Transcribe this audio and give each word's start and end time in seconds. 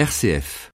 RCF. 0.00 0.70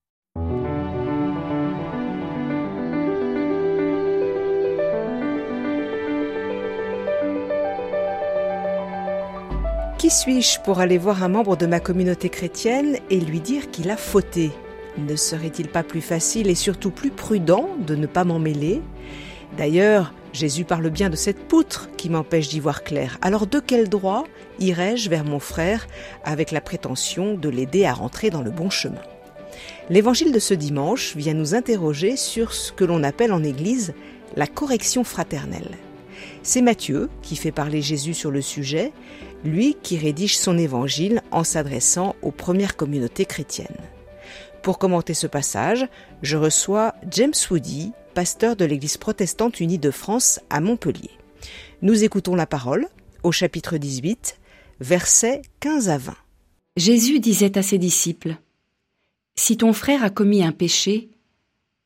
Qui 9.98 10.10
suis-je 10.10 10.60
pour 10.60 10.78
aller 10.78 10.96
voir 10.96 11.24
un 11.24 11.28
membre 11.28 11.56
de 11.56 11.66
ma 11.66 11.80
communauté 11.80 12.28
chrétienne 12.28 12.98
et 13.10 13.18
lui 13.18 13.40
dire 13.40 13.72
qu'il 13.72 13.90
a 13.90 13.96
fauté? 13.96 14.52
Ne 14.96 15.16
serait-il 15.16 15.70
pas 15.70 15.82
plus 15.82 16.02
facile 16.02 16.48
et 16.48 16.54
surtout 16.54 16.92
plus 16.92 17.10
prudent 17.10 17.70
de 17.84 17.96
ne 17.96 18.06
pas 18.06 18.22
m'en 18.22 18.38
mêler? 18.38 18.80
D'ailleurs, 19.58 20.14
Jésus 20.32 20.64
parle 20.64 20.88
bien 20.90 21.10
de 21.10 21.16
cette 21.16 21.48
poutre 21.48 21.88
qui 21.96 22.10
m'empêche 22.10 22.46
d'y 22.46 22.60
voir 22.60 22.84
clair. 22.84 23.18
Alors 23.22 23.48
de 23.48 23.58
quel 23.58 23.88
droit 23.88 24.22
irais-je 24.60 25.10
vers 25.10 25.24
mon 25.24 25.40
frère 25.40 25.88
avec 26.22 26.52
la 26.52 26.60
prétention 26.60 27.34
de 27.34 27.48
l'aider 27.48 27.86
à 27.86 27.92
rentrer 27.92 28.30
dans 28.30 28.42
le 28.42 28.52
bon 28.52 28.70
chemin? 28.70 29.02
L'évangile 29.90 30.32
de 30.32 30.38
ce 30.38 30.54
dimanche 30.54 31.16
vient 31.16 31.34
nous 31.34 31.54
interroger 31.54 32.16
sur 32.16 32.52
ce 32.52 32.72
que 32.72 32.84
l'on 32.84 33.02
appelle 33.02 33.32
en 33.32 33.44
Église 33.44 33.94
la 34.36 34.46
correction 34.46 35.04
fraternelle. 35.04 35.76
C'est 36.42 36.62
Matthieu 36.62 37.08
qui 37.22 37.36
fait 37.36 37.52
parler 37.52 37.82
Jésus 37.82 38.14
sur 38.14 38.30
le 38.30 38.40
sujet, 38.40 38.92
lui 39.44 39.76
qui 39.82 39.98
rédige 39.98 40.38
son 40.38 40.58
évangile 40.58 41.22
en 41.30 41.44
s'adressant 41.44 42.16
aux 42.22 42.30
premières 42.30 42.76
communautés 42.76 43.24
chrétiennes. 43.24 43.66
Pour 44.62 44.78
commenter 44.78 45.14
ce 45.14 45.26
passage, 45.26 45.86
je 46.22 46.36
reçois 46.36 46.94
James 47.10 47.34
Woody, 47.50 47.92
pasteur 48.14 48.56
de 48.56 48.64
l'Église 48.64 48.96
protestante 48.96 49.60
unie 49.60 49.78
de 49.78 49.90
France 49.90 50.40
à 50.50 50.60
Montpellier. 50.60 51.10
Nous 51.82 52.04
écoutons 52.04 52.34
la 52.34 52.46
parole 52.46 52.88
au 53.22 53.32
chapitre 53.32 53.76
18, 53.76 54.38
versets 54.80 55.42
15 55.60 55.88
à 55.88 55.98
20. 55.98 56.14
Jésus 56.76 57.20
disait 57.20 57.56
à 57.56 57.62
ses 57.62 57.78
disciples 57.78 58.36
Si 59.38 59.56
ton 59.56 59.72
frère 59.72 60.02
a 60.02 60.10
commis 60.10 60.42
un 60.42 60.52
péché, 60.52 61.10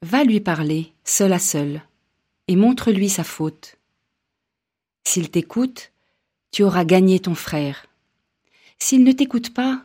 va 0.02 0.24
lui 0.24 0.40
parler, 0.40 0.92
seul 1.04 1.32
à 1.32 1.38
seul, 1.38 1.82
et 2.48 2.56
montre-lui 2.56 3.08
sa 3.08 3.24
faute. 3.24 3.76
S'il 5.04 5.30
t'écoute, 5.30 5.92
tu 6.52 6.62
auras 6.62 6.84
gagné 6.84 7.20
ton 7.20 7.34
frère. 7.34 7.86
S'il 8.78 9.04
ne 9.04 9.12
t'écoute 9.12 9.52
pas, 9.52 9.84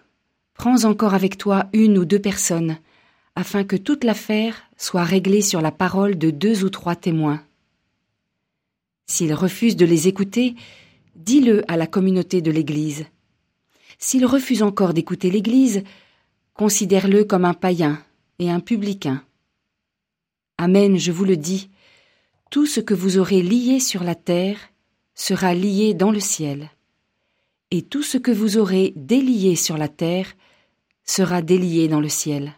prends 0.53 0.85
encore 0.85 1.13
avec 1.13 1.37
toi 1.37 1.67
une 1.73 1.97
ou 1.97 2.05
deux 2.05 2.19
personnes, 2.19 2.77
afin 3.35 3.63
que 3.63 3.75
toute 3.75 4.03
l'affaire 4.03 4.63
soit 4.77 5.03
réglée 5.03 5.41
sur 5.41 5.61
la 5.61 5.71
parole 5.71 6.17
de 6.17 6.29
deux 6.29 6.63
ou 6.63 6.69
trois 6.69 6.95
témoins. 6.95 7.43
S'il 9.07 9.33
refuse 9.33 9.75
de 9.75 9.85
les 9.85 10.07
écouter, 10.07 10.55
dis-le 11.15 11.69
à 11.69 11.77
la 11.77 11.87
communauté 11.87 12.41
de 12.41 12.51
l'Église. 12.51 13.05
S'il 13.99 14.25
refuse 14.25 14.63
encore 14.63 14.93
d'écouter 14.93 15.29
l'Église, 15.29 15.83
considère-le 16.55 17.25
comme 17.25 17.45
un 17.45 17.53
païen 17.53 18.01
et 18.39 18.49
un 18.49 18.61
publicain. 18.61 19.21
Amen, 20.57 20.97
je 20.97 21.11
vous 21.11 21.25
le 21.25 21.35
dis, 21.35 21.69
tout 22.49 22.65
ce 22.65 22.79
que 22.79 22.93
vous 22.93 23.17
aurez 23.17 23.41
lié 23.41 23.81
sur 23.81 24.03
la 24.03 24.15
terre 24.15 24.57
sera 25.13 25.53
lié 25.53 25.93
dans 25.93 26.11
le 26.11 26.21
ciel, 26.21 26.71
et 27.71 27.81
tout 27.81 28.03
ce 28.03 28.17
que 28.17 28.31
vous 28.31 28.57
aurez 28.57 28.93
délié 28.95 29.57
sur 29.57 29.77
la 29.77 29.89
terre 29.89 30.33
sera 31.03 31.41
délié 31.41 31.89
dans 31.89 31.99
le 31.99 32.09
ciel. 32.09 32.53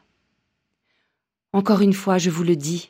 Encore 1.51 1.81
une 1.81 1.93
fois, 1.93 2.19
je 2.19 2.29
vous 2.29 2.43
le 2.43 2.55
dis, 2.55 2.89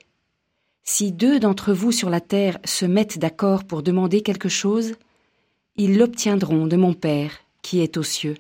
si 0.84 1.14
deux 1.14 1.40
d'entre 1.40 1.72
vous 1.72 1.94
sur 1.94 2.10
la 2.10 2.20
terre 2.20 2.60
se 2.66 2.86
mettent 2.86 3.18
d'accord 3.18 3.64
pour 3.64 3.82
demander 3.82 4.22
quelque 4.22 4.50
chose, 4.50 4.96
ils 5.78 5.98
l'obtiendront 5.98 6.68
de 6.68 6.76
mon 6.76 6.94
Père 6.94 7.32
qui 7.62 7.80
est 7.80 7.96
aux 7.96 8.04
cieux. 8.04 8.36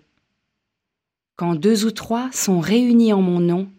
Quand 1.37 1.53
deux 1.53 1.85
ou 1.85 1.91
trois 1.91 2.31
sont 2.31 2.59
réunis 2.59 3.13
en 3.13 3.21
mon 3.21 3.39
nom, 3.39 3.69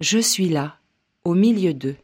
je 0.00 0.18
suis 0.18 0.50
là, 0.50 0.76
au 1.24 1.32
milieu 1.32 1.72
d'eux. 1.72 1.96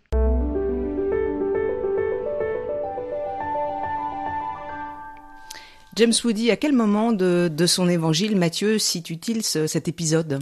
James 5.99 6.15
Woody, 6.23 6.53
à 6.53 6.57
quel 6.57 6.75
moment 6.75 7.11
de, 7.11 7.67
son 7.67 7.89
évangile 7.89 8.37
Matthieu 8.37 8.79
cite-t-il 8.79 9.43
cet 9.43 9.89
épisode? 9.89 10.39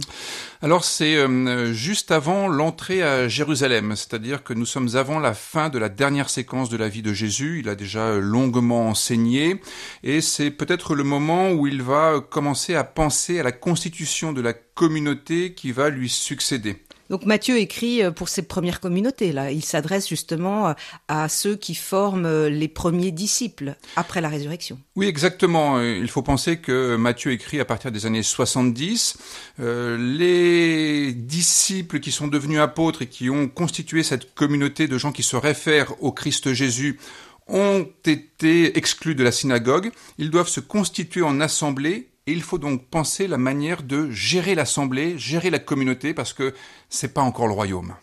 Alors 0.61 0.83
c'est 0.83 1.15
euh, 1.15 1.73
juste 1.73 2.11
avant 2.11 2.47
l'entrée 2.47 3.01
à 3.01 3.27
Jérusalem, 3.27 3.95
c'est-à-dire 3.95 4.43
que 4.43 4.53
nous 4.53 4.67
sommes 4.67 4.89
avant 4.93 5.17
la 5.17 5.33
fin 5.33 5.69
de 5.69 5.79
la 5.79 5.89
dernière 5.89 6.29
séquence 6.29 6.69
de 6.69 6.77
la 6.77 6.89
vie 6.89 7.01
de 7.01 7.11
Jésus. 7.11 7.61
Il 7.61 7.69
a 7.69 7.75
déjà 7.75 8.17
longuement 8.17 8.87
enseigné 8.87 9.59
et 10.03 10.21
c'est 10.21 10.51
peut-être 10.51 10.93
le 10.93 11.03
moment 11.03 11.49
où 11.49 11.65
il 11.65 11.81
va 11.81 12.21
commencer 12.21 12.75
à 12.75 12.83
penser 12.83 13.39
à 13.39 13.43
la 13.43 13.51
constitution 13.51 14.33
de 14.33 14.41
la 14.41 14.53
communauté 14.53 15.55
qui 15.55 15.71
va 15.71 15.89
lui 15.89 16.07
succéder. 16.07 16.83
Donc 17.09 17.25
Matthieu 17.25 17.57
écrit 17.57 18.03
euh, 18.03 18.11
pour 18.11 18.29
ses 18.29 18.41
premières 18.41 18.79
communautés. 18.79 19.31
Là, 19.31 19.51
il 19.51 19.63
s'adresse 19.63 20.07
justement 20.07 20.69
euh, 20.69 20.73
à 21.07 21.29
ceux 21.29 21.55
qui 21.55 21.75
forment 21.75 22.25
euh, 22.25 22.49
les 22.49 22.67
premiers 22.67 23.11
disciples 23.11 23.75
après 23.95 24.21
la 24.21 24.29
résurrection. 24.29 24.79
Oui, 24.95 25.07
exactement. 25.07 25.81
Il 25.81 26.07
faut 26.07 26.21
penser 26.21 26.57
que 26.57 26.95
Matthieu 26.95 27.31
écrit 27.31 27.59
à 27.59 27.65
partir 27.65 27.91
des 27.91 28.05
années 28.05 28.23
70. 28.23 29.17
les 29.59 31.13
disciples 31.13 31.99
qui 31.99 32.11
sont 32.11 32.27
devenus 32.27 32.59
apôtres 32.59 33.03
et 33.03 33.07
qui 33.07 33.29
ont 33.29 33.47
constitué 33.47 34.03
cette 34.03 34.33
communauté 34.33 34.87
de 34.87 34.97
gens 34.97 35.11
qui 35.11 35.23
se 35.23 35.35
réfèrent 35.35 35.93
au 36.01 36.11
Christ 36.11 36.53
Jésus 36.53 36.99
ont 37.47 37.87
été 38.05 38.77
exclus 38.77 39.15
de 39.15 39.23
la 39.23 39.31
synagogue. 39.31 39.91
Ils 40.17 40.31
doivent 40.31 40.49
se 40.49 40.59
constituer 40.59 41.21
en 41.21 41.39
assemblée 41.39 42.09
et 42.27 42.33
il 42.33 42.43
faut 42.43 42.57
donc 42.57 42.85
penser 42.87 43.27
la 43.27 43.37
manière 43.37 43.81
de 43.81 44.11
gérer 44.11 44.53
l'assemblée, 44.53 45.17
gérer 45.17 45.49
la 45.49 45.59
communauté, 45.59 46.13
parce 46.13 46.33
que 46.33 46.53
c'est 46.89 47.13
pas 47.13 47.21
encore 47.21 47.47
le 47.47 47.53
royaume. 47.53 47.95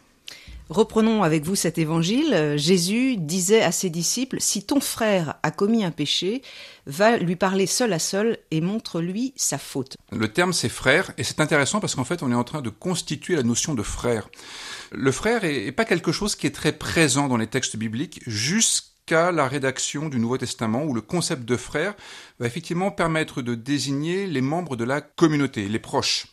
Reprenons 0.70 1.22
avec 1.22 1.44
vous 1.44 1.56
cet 1.56 1.76
évangile. 1.76 2.54
Jésus 2.56 3.18
disait 3.18 3.60
à 3.60 3.70
ses 3.70 3.90
disciples, 3.90 4.38
si 4.40 4.64
ton 4.64 4.80
frère 4.80 5.34
a 5.42 5.50
commis 5.50 5.84
un 5.84 5.90
péché, 5.90 6.40
va 6.86 7.18
lui 7.18 7.36
parler 7.36 7.66
seul 7.66 7.92
à 7.92 7.98
seul 7.98 8.38
et 8.50 8.62
montre-lui 8.62 9.34
sa 9.36 9.58
faute. 9.58 9.96
Le 10.10 10.28
terme 10.28 10.54
c'est 10.54 10.70
frère, 10.70 11.12
et 11.18 11.24
c'est 11.24 11.40
intéressant 11.40 11.80
parce 11.80 11.94
qu'en 11.94 12.04
fait 12.04 12.22
on 12.22 12.32
est 12.32 12.34
en 12.34 12.44
train 12.44 12.62
de 12.62 12.70
constituer 12.70 13.36
la 13.36 13.42
notion 13.42 13.74
de 13.74 13.82
frère. 13.82 14.30
Le 14.90 15.12
frère 15.12 15.44
est, 15.44 15.72
pas 15.72 15.84
quelque 15.84 16.12
chose 16.12 16.34
qui 16.34 16.46
est 16.46 16.54
très 16.54 16.72
présent 16.72 17.28
dans 17.28 17.36
les 17.36 17.46
textes 17.46 17.76
bibliques 17.76 18.22
jusqu'à 18.26 18.93
qu'à 19.06 19.32
la 19.32 19.46
rédaction 19.46 20.08
du 20.08 20.18
Nouveau 20.18 20.38
Testament, 20.38 20.84
où 20.84 20.94
le 20.94 21.00
concept 21.00 21.44
de 21.44 21.56
frère 21.56 21.94
va 22.38 22.46
effectivement 22.46 22.90
permettre 22.90 23.42
de 23.42 23.54
désigner 23.54 24.26
les 24.26 24.40
membres 24.40 24.76
de 24.76 24.84
la 24.84 25.00
communauté, 25.00 25.68
les 25.68 25.78
proches. 25.78 26.26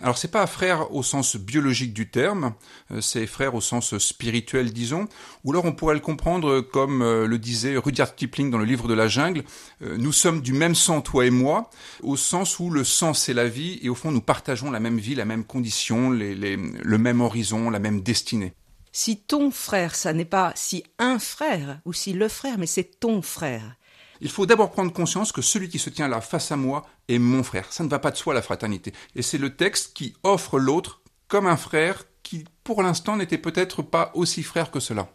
Alors 0.00 0.18
c'est 0.18 0.30
pas 0.30 0.46
frère 0.46 0.92
au 0.92 1.02
sens 1.02 1.36
biologique 1.36 1.92
du 1.92 2.10
terme, 2.10 2.54
euh, 2.90 3.00
c'est 3.00 3.26
frère 3.26 3.54
au 3.54 3.60
sens 3.60 3.96
spirituel 3.98 4.72
disons, 4.72 5.08
ou 5.44 5.52
alors 5.52 5.64
on 5.64 5.72
pourrait 5.72 5.94
le 5.94 6.00
comprendre 6.00 6.60
comme 6.60 7.02
euh, 7.02 7.26
le 7.26 7.38
disait 7.38 7.76
Rudyard 7.76 8.14
Kipling 8.14 8.50
dans 8.50 8.58
le 8.58 8.64
livre 8.64 8.88
de 8.88 8.94
la 8.94 9.06
jungle, 9.06 9.44
euh, 9.82 9.96
nous 9.96 10.12
sommes 10.12 10.40
du 10.40 10.52
même 10.52 10.74
sang 10.74 11.00
toi 11.00 11.26
et 11.26 11.30
moi, 11.30 11.70
au 12.02 12.16
sens 12.16 12.58
où 12.58 12.70
le 12.70 12.84
sang 12.84 13.14
c'est 13.14 13.34
la 13.34 13.48
vie 13.48 13.78
et 13.82 13.88
au 13.88 13.94
fond 13.94 14.10
nous 14.10 14.20
partageons 14.20 14.70
la 14.70 14.80
même 14.80 14.98
vie, 14.98 15.14
la 15.14 15.24
même 15.24 15.44
condition, 15.44 16.10
le 16.10 16.98
même 16.98 17.20
horizon, 17.20 17.70
la 17.70 17.78
même 17.78 18.00
destinée 18.00 18.54
si 18.96 19.16
ton 19.16 19.50
frère, 19.50 19.96
ça 19.96 20.12
n'est 20.12 20.24
pas 20.24 20.52
si 20.54 20.84
un 21.00 21.18
frère 21.18 21.80
ou 21.84 21.92
si 21.92 22.12
le 22.12 22.28
frère, 22.28 22.58
mais 22.58 22.68
c'est 22.68 23.00
ton 23.00 23.22
frère. 23.22 23.74
Il 24.20 24.30
faut 24.30 24.46
d'abord 24.46 24.70
prendre 24.70 24.92
conscience 24.92 25.32
que 25.32 25.42
celui 25.42 25.68
qui 25.68 25.80
se 25.80 25.90
tient 25.90 26.06
là 26.06 26.20
face 26.20 26.52
à 26.52 26.56
moi 26.56 26.86
est 27.08 27.18
mon 27.18 27.42
frère. 27.42 27.72
Ça 27.72 27.82
ne 27.82 27.88
va 27.88 27.98
pas 27.98 28.12
de 28.12 28.16
soi 28.16 28.34
la 28.34 28.40
fraternité. 28.40 28.92
Et 29.16 29.22
c'est 29.22 29.36
le 29.36 29.56
texte 29.56 29.94
qui 29.94 30.14
offre 30.22 30.60
l'autre 30.60 31.02
comme 31.26 31.48
un 31.48 31.56
frère 31.56 32.04
qui, 32.22 32.44
pour 32.62 32.84
l'instant, 32.84 33.16
n'était 33.16 33.36
peut-être 33.36 33.82
pas 33.82 34.12
aussi 34.14 34.44
frère 34.44 34.70
que 34.70 34.78
cela. 34.78 35.08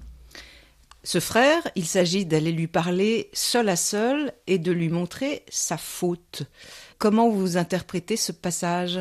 Ce 1.05 1.21
frère, 1.21 1.65
il 1.75 1.87
s'agit 1.87 2.25
d'aller 2.25 2.51
lui 2.51 2.67
parler 2.67 3.29
seul 3.31 3.69
à 3.69 3.77
seul 3.77 4.33
et 4.45 4.57
de 4.57 4.73
lui 4.73 4.89
montrer 4.89 5.45
sa 5.47 5.77
faute. 5.77 6.43
Comment 6.97 7.29
vous 7.29 7.55
interprétez 7.55 8.17
ce 8.17 8.33
passage? 8.33 8.99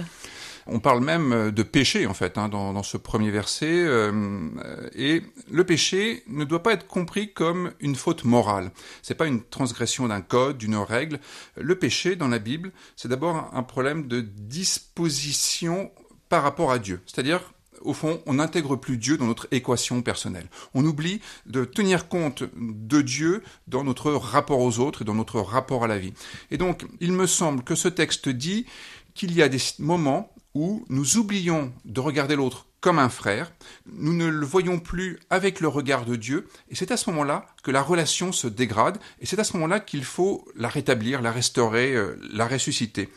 On 0.68 0.80
parle 0.80 1.02
même 1.02 1.32
euh, 1.32 1.50
de 1.50 1.62
péché 1.62 2.06
en 2.06 2.14
fait 2.14 2.38
hein, 2.38 2.48
dans, 2.48 2.82
ce 2.82 2.96
premier 2.96 3.30
verset, 3.30 3.66
euh, 3.70 4.48
et 4.94 5.22
le 5.50 5.64
péché 5.64 6.22
ne 6.28 6.44
doit 6.44 6.62
pas 6.62 6.72
être 6.72 6.86
compris 6.86 7.32
comme 7.32 7.72
une 7.80 7.96
faute 7.96 8.24
morale. 8.24 8.70
C'est 9.02 9.14
pas 9.14 9.26
une 9.26 9.42
transgression 9.42 10.08
d'un 10.08 10.20
code, 10.20 10.58
d'une 10.58 10.76
règle. 10.76 11.18
Le 11.56 11.74
péché 11.74 12.16
dans 12.16 12.28
la 12.28 12.38
Bible, 12.38 12.72
c'est 12.96 13.08
d'abord 13.08 13.50
un 13.52 13.62
problème 13.62 14.06
de 14.06 14.20
disposition 14.20 15.90
par 16.28 16.42
rapport 16.42 16.70
à 16.70 16.78
Dieu. 16.78 17.00
C'est-à-dire 17.06 17.40
au 17.82 17.92
fond, 17.92 18.20
on 18.26 18.34
n'intègre 18.34 18.76
plus 18.76 18.96
Dieu 18.96 19.16
dans 19.16 19.26
notre 19.26 19.46
équation 19.50 20.02
personnelle. 20.02 20.48
On 20.74 20.84
oublie 20.84 21.20
de 21.46 21.64
tenir 21.64 22.08
compte 22.08 22.42
de 22.56 23.02
Dieu 23.02 23.42
dans 23.68 23.84
notre 23.84 24.12
rapport 24.12 24.60
aux 24.60 24.80
autres 24.80 25.02
et 25.02 25.04
dans 25.04 25.14
notre 25.14 25.40
rapport 25.40 25.84
à 25.84 25.86
la 25.86 25.98
vie. 25.98 26.12
Et 26.50 26.58
donc, 26.58 26.86
il 27.00 27.12
me 27.12 27.26
semble 27.26 27.62
que 27.62 27.74
ce 27.76 27.88
texte 27.88 28.28
dit 28.28 28.66
qu'il 29.14 29.32
y 29.32 29.42
a 29.42 29.48
des 29.48 29.58
moments 29.78 30.32
où 30.58 30.84
nous 30.88 31.18
oublions 31.18 31.72
de 31.84 32.00
regarder 32.00 32.34
l'autre 32.34 32.66
comme 32.80 32.98
un 32.98 33.08
frère, 33.08 33.52
nous 33.86 34.12
ne 34.12 34.26
le 34.26 34.44
voyons 34.44 34.80
plus 34.80 35.20
avec 35.30 35.60
le 35.60 35.68
regard 35.68 36.04
de 36.04 36.16
Dieu, 36.16 36.48
et 36.68 36.74
c'est 36.74 36.90
à 36.90 36.96
ce 36.96 37.10
moment-là 37.10 37.46
que 37.62 37.70
la 37.70 37.80
relation 37.80 38.32
se 38.32 38.48
dégrade, 38.48 38.98
et 39.20 39.26
c'est 39.26 39.38
à 39.38 39.44
ce 39.44 39.52
moment-là 39.54 39.78
qu'il 39.78 40.04
faut 40.04 40.44
la 40.56 40.68
rétablir, 40.68 41.22
la 41.22 41.30
restaurer, 41.30 41.94
euh, 41.94 42.18
la 42.32 42.48
ressusciter. 42.48 43.08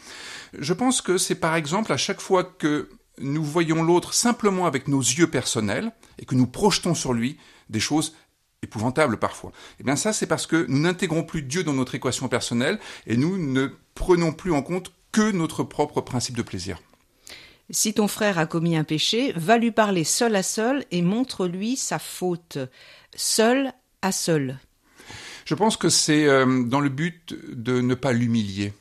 Je 0.58 0.74
pense 0.74 1.02
que 1.02 1.18
c'est 1.18 1.36
par 1.36 1.56
exemple 1.56 1.92
à 1.92 1.98
chaque 1.98 2.22
fois 2.22 2.44
que 2.44 2.90
nous 3.18 3.44
voyons 3.44 3.82
l'autre 3.82 4.14
simplement 4.14 4.68
avec 4.68 4.88
nos 4.88 5.02
yeux 5.02 5.30
personnels 5.30 5.92
et 6.20 6.26
que 6.26 6.36
nous 6.36 6.48
projetons 6.48 6.94
sur 6.94 7.14
lui 7.14 7.40
des 7.70 7.80
choses 7.80 8.14
épouvantables 8.62 9.18
parfois. 9.18 9.52
Eh 9.80 9.84
bien 9.84 9.96
ça, 9.96 10.14
c'est 10.14 10.28
parce 10.28 10.46
que 10.46 10.68
nous 10.70 10.80
n'intégrons 10.80 11.24
plus 11.24 11.42
Dieu 11.42 11.64
dans 11.64 11.74
notre 11.74 11.96
équation 11.96 12.28
personnelle 12.28 12.80
et 13.08 13.18
nous 13.18 13.40
ne 13.40 13.70
prenons 13.96 14.32
plus 14.32 14.54
en 14.54 14.62
compte 14.62 14.92
que 15.12 15.32
notre 15.32 15.64
propre 15.64 16.02
principe 16.02 16.38
de 16.38 16.44
plaisir. 16.44 16.80
Si 17.72 17.94
ton 17.94 18.10
frère 18.10 18.38
a 18.38 18.46
commis 18.46 18.76
un 18.76 18.84
péché, 18.84 19.32
va 19.38 19.58
lui 19.58 19.72
parler 19.72 20.04
seul 20.04 20.36
à 20.36 20.44
seul 20.44 20.86
et 20.92 21.02
montre-lui 21.02 21.78
sa 21.78 22.00
faute. 22.00 22.58
Seul 23.16 23.72
à 24.02 24.12
seul. 24.12 24.60
Je 25.46 25.56
pense 25.56 25.78
que 25.78 25.90
c'est 25.90 26.28
euh, 26.28 26.64
dans 26.64 26.82
le 26.82 26.90
but 26.90 27.34
de 27.50 27.80
ne 27.80 27.96
pas 27.96 28.12
l'humilier. 28.12 28.74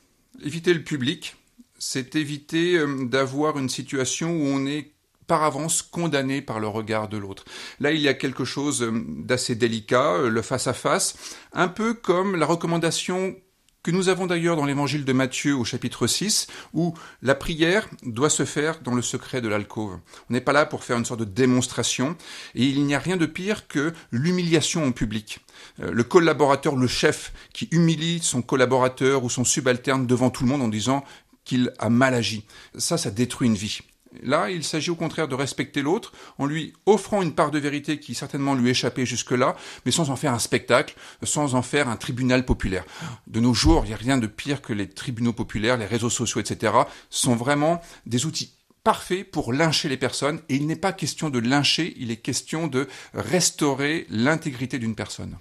Éviter 0.44 0.74
le 0.74 0.82
public, 0.82 1.36
c'est 1.78 2.16
éviter 2.16 2.76
euh, 2.76 3.04
d'avoir 3.04 3.58
une 3.58 3.68
situation 3.68 4.32
où 4.32 4.42
on 4.42 4.66
est 4.66 4.90
par 5.28 5.44
avance 5.44 5.82
condamné 5.82 6.42
par 6.42 6.58
le 6.58 6.66
regard 6.66 7.08
de 7.08 7.16
l'autre. 7.16 7.44
Là, 7.78 7.92
il 7.92 8.00
y 8.00 8.08
a 8.08 8.14
quelque 8.14 8.44
chose 8.44 8.82
euh, 8.82 8.90
d'assez 9.06 9.54
délicat, 9.54 10.18
le 10.18 10.42
face-à-face, 10.42 11.16
un 11.52 11.68
peu 11.68 11.94
comme 11.94 12.34
la 12.34 12.46
recommandation 12.46 13.36
que 13.82 13.90
nous 13.90 14.08
avons 14.08 14.26
d'ailleurs 14.26 14.56
dans 14.56 14.66
l'évangile 14.66 15.04
de 15.04 15.12
Matthieu 15.12 15.56
au 15.56 15.64
chapitre 15.64 16.06
6, 16.06 16.46
où 16.74 16.94
la 17.22 17.34
prière 17.34 17.88
doit 18.02 18.30
se 18.30 18.44
faire 18.44 18.80
dans 18.80 18.94
le 18.94 19.02
secret 19.02 19.40
de 19.40 19.48
l'alcôve. 19.48 19.98
On 20.28 20.34
n'est 20.34 20.40
pas 20.40 20.52
là 20.52 20.66
pour 20.66 20.84
faire 20.84 20.98
une 20.98 21.04
sorte 21.04 21.20
de 21.20 21.24
démonstration, 21.24 22.16
et 22.54 22.64
il 22.64 22.84
n'y 22.84 22.94
a 22.94 22.98
rien 22.98 23.16
de 23.16 23.26
pire 23.26 23.68
que 23.68 23.92
l'humiliation 24.12 24.84
en 24.84 24.92
public. 24.92 25.40
Euh, 25.80 25.90
le 25.92 26.04
collaborateur, 26.04 26.76
le 26.76 26.86
chef, 26.86 27.32
qui 27.52 27.68
humilie 27.70 28.20
son 28.22 28.42
collaborateur 28.42 29.24
ou 29.24 29.30
son 29.30 29.44
subalterne 29.44 30.06
devant 30.06 30.30
tout 30.30 30.44
le 30.44 30.50
monde 30.50 30.62
en 30.62 30.68
disant 30.68 31.04
qu'il 31.44 31.72
a 31.78 31.88
mal 31.88 32.14
agi. 32.14 32.44
Ça, 32.76 32.98
ça 32.98 33.10
détruit 33.10 33.48
une 33.48 33.54
vie. 33.54 33.80
Là, 34.22 34.50
il 34.50 34.64
s'agit 34.64 34.90
au 34.90 34.96
contraire 34.96 35.28
de 35.28 35.34
respecter 35.34 35.82
l'autre 35.82 36.12
en 36.38 36.46
lui 36.46 36.72
offrant 36.86 37.22
une 37.22 37.34
part 37.34 37.50
de 37.50 37.58
vérité 37.58 38.00
qui 38.00 38.14
certainement 38.14 38.54
lui 38.54 38.70
échappait 38.70 39.06
jusque-là, 39.06 39.56
mais 39.86 39.92
sans 39.92 40.10
en 40.10 40.16
faire 40.16 40.34
un 40.34 40.38
spectacle, 40.38 40.94
sans 41.22 41.54
en 41.54 41.62
faire 41.62 41.88
un 41.88 41.96
tribunal 41.96 42.44
populaire. 42.44 42.84
De 43.26 43.40
nos 43.40 43.54
jours, 43.54 43.84
il 43.84 43.88
n'y 43.88 43.94
a 43.94 43.98
rien 43.98 44.18
de 44.18 44.26
pire 44.26 44.62
que 44.62 44.72
les 44.72 44.88
tribunaux 44.88 45.32
populaires, 45.32 45.76
les 45.76 45.86
réseaux 45.86 46.10
sociaux, 46.10 46.40
etc. 46.40 46.72
sont 47.08 47.36
vraiment 47.36 47.80
des 48.06 48.26
outils 48.26 48.56
parfaits 48.82 49.30
pour 49.30 49.52
lyncher 49.52 49.88
les 49.88 49.96
personnes. 49.96 50.40
Et 50.48 50.56
il 50.56 50.66
n'est 50.66 50.76
pas 50.76 50.92
question 50.92 51.30
de 51.30 51.38
lyncher, 51.38 51.94
il 51.98 52.10
est 52.10 52.16
question 52.16 52.66
de 52.66 52.88
restaurer 53.14 54.06
l'intégrité 54.10 54.78
d'une 54.78 54.94
personne. 54.94 55.36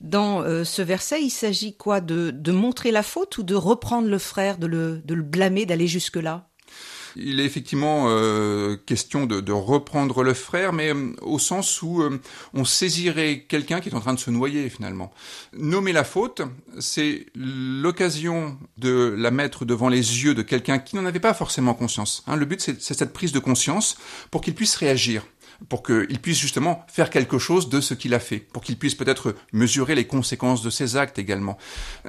Dans 0.00 0.42
euh, 0.42 0.64
ce 0.64 0.82
verset, 0.82 1.22
il 1.22 1.30
s'agit 1.30 1.76
quoi? 1.76 2.00
De, 2.00 2.52
montrer 2.52 2.90
la 2.90 3.02
faute 3.02 3.38
ou 3.38 3.42
de 3.42 3.54
reprendre 3.54 4.08
le 4.08 4.18
frère, 4.18 4.58
de 4.58 4.66
le 4.66 5.22
blâmer, 5.22 5.66
d'aller 5.66 5.88
jusque-là? 5.88 6.48
Il 7.16 7.40
est 7.40 7.44
effectivement 7.44 8.06
euh, 8.08 8.76
question 8.86 9.26
de, 9.26 9.52
reprendre 9.52 10.22
le 10.22 10.34
frère, 10.34 10.72
mais 10.72 10.92
euh, 10.92 11.14
au 11.22 11.38
sens 11.38 11.82
où 11.82 12.02
euh, 12.02 12.20
on 12.54 12.64
saisirait 12.64 13.44
quelqu'un 13.48 13.80
qui 13.80 13.88
est 13.88 13.94
en 13.94 14.00
train 14.00 14.14
de 14.14 14.18
se 14.18 14.30
noyer 14.30 14.68
finalement. 14.68 15.12
Nommer 15.56 15.92
la 15.92 16.04
faute, 16.04 16.42
c'est 16.80 17.26
l'occasion 17.34 18.58
de 18.78 19.14
la 19.16 19.30
mettre 19.30 19.64
devant 19.64 19.88
les 19.88 20.24
yeux 20.24 20.34
de 20.34 20.42
quelqu'un 20.42 20.78
qui 20.78 20.96
n'en 20.96 21.06
avait 21.06 21.20
pas 21.20 21.34
forcément 21.34 21.74
conscience. 21.74 22.24
Hein. 22.26 22.36
le 22.36 22.46
but, 22.46 22.60
c'est 22.60 22.94
cette 22.94 23.12
prise 23.12 23.32
de 23.32 23.38
conscience 23.38 23.96
pour 24.30 24.40
qu'il 24.40 24.54
puisse 24.54 24.76
réagir 24.76 25.24
pour 25.68 25.82
qu'il 25.82 26.20
puisse 26.20 26.38
justement 26.38 26.84
faire 26.88 27.10
quelque 27.10 27.38
chose 27.38 27.68
de 27.68 27.80
ce 27.80 27.94
qu'il 27.94 28.14
a 28.14 28.18
fait, 28.18 28.38
pour 28.38 28.62
qu'il 28.62 28.76
puisse 28.76 28.94
peut-être 28.94 29.34
mesurer 29.52 29.94
les 29.94 30.06
conséquences 30.06 30.62
de 30.62 30.70
ses 30.70 30.96
actes 30.96 31.18
également. 31.18 31.56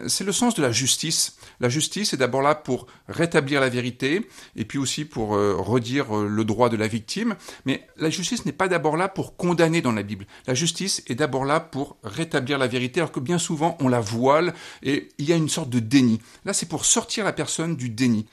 C'est 0.07 0.23
le 0.23 0.31
sens 0.31 0.55
de 0.55 0.61
la 0.61 0.71
justice. 0.71 1.37
La 1.59 1.69
justice 1.69 2.13
est 2.13 2.17
d'abord 2.17 2.41
là 2.41 2.55
pour 2.55 2.87
rétablir 3.07 3.61
la 3.61 3.69
vérité, 3.69 4.27
et 4.55 4.65
puis 4.65 4.77
aussi 4.77 5.05
pour 5.05 5.35
euh, 5.35 5.55
redire 5.57 6.15
euh, 6.15 6.27
le 6.27 6.43
droit 6.45 6.69
de 6.69 6.77
la 6.77 6.87
victime, 6.87 7.35
mais 7.65 7.87
la 7.97 8.09
justice 8.09 8.45
n'est 8.45 8.51
pas 8.51 8.67
d'abord 8.67 8.97
là 8.97 9.07
pour 9.07 9.35
condamner 9.35 9.81
dans 9.81 9.91
la 9.91 10.03
Bible. 10.03 10.25
La 10.47 10.53
justice 10.53 11.03
est 11.07 11.15
d'abord 11.15 11.45
là 11.45 11.59
pour 11.59 11.97
rétablir 12.03 12.57
la 12.57 12.67
vérité, 12.67 12.99
alors 12.99 13.11
que 13.11 13.19
bien 13.19 13.37
souvent 13.37 13.77
on 13.79 13.87
la 13.87 13.99
voile 13.99 14.53
et 14.83 15.09
il 15.17 15.25
y 15.25 15.33
a 15.33 15.35
une 15.35 15.49
sorte 15.49 15.69
de 15.69 15.79
déni. 15.79 16.19
Là, 16.45 16.53
c'est 16.53 16.67
pour 16.67 16.85
sortir 16.85 17.25
la 17.25 17.33
personne 17.33 17.75
du 17.75 17.89
déni. 17.89 18.25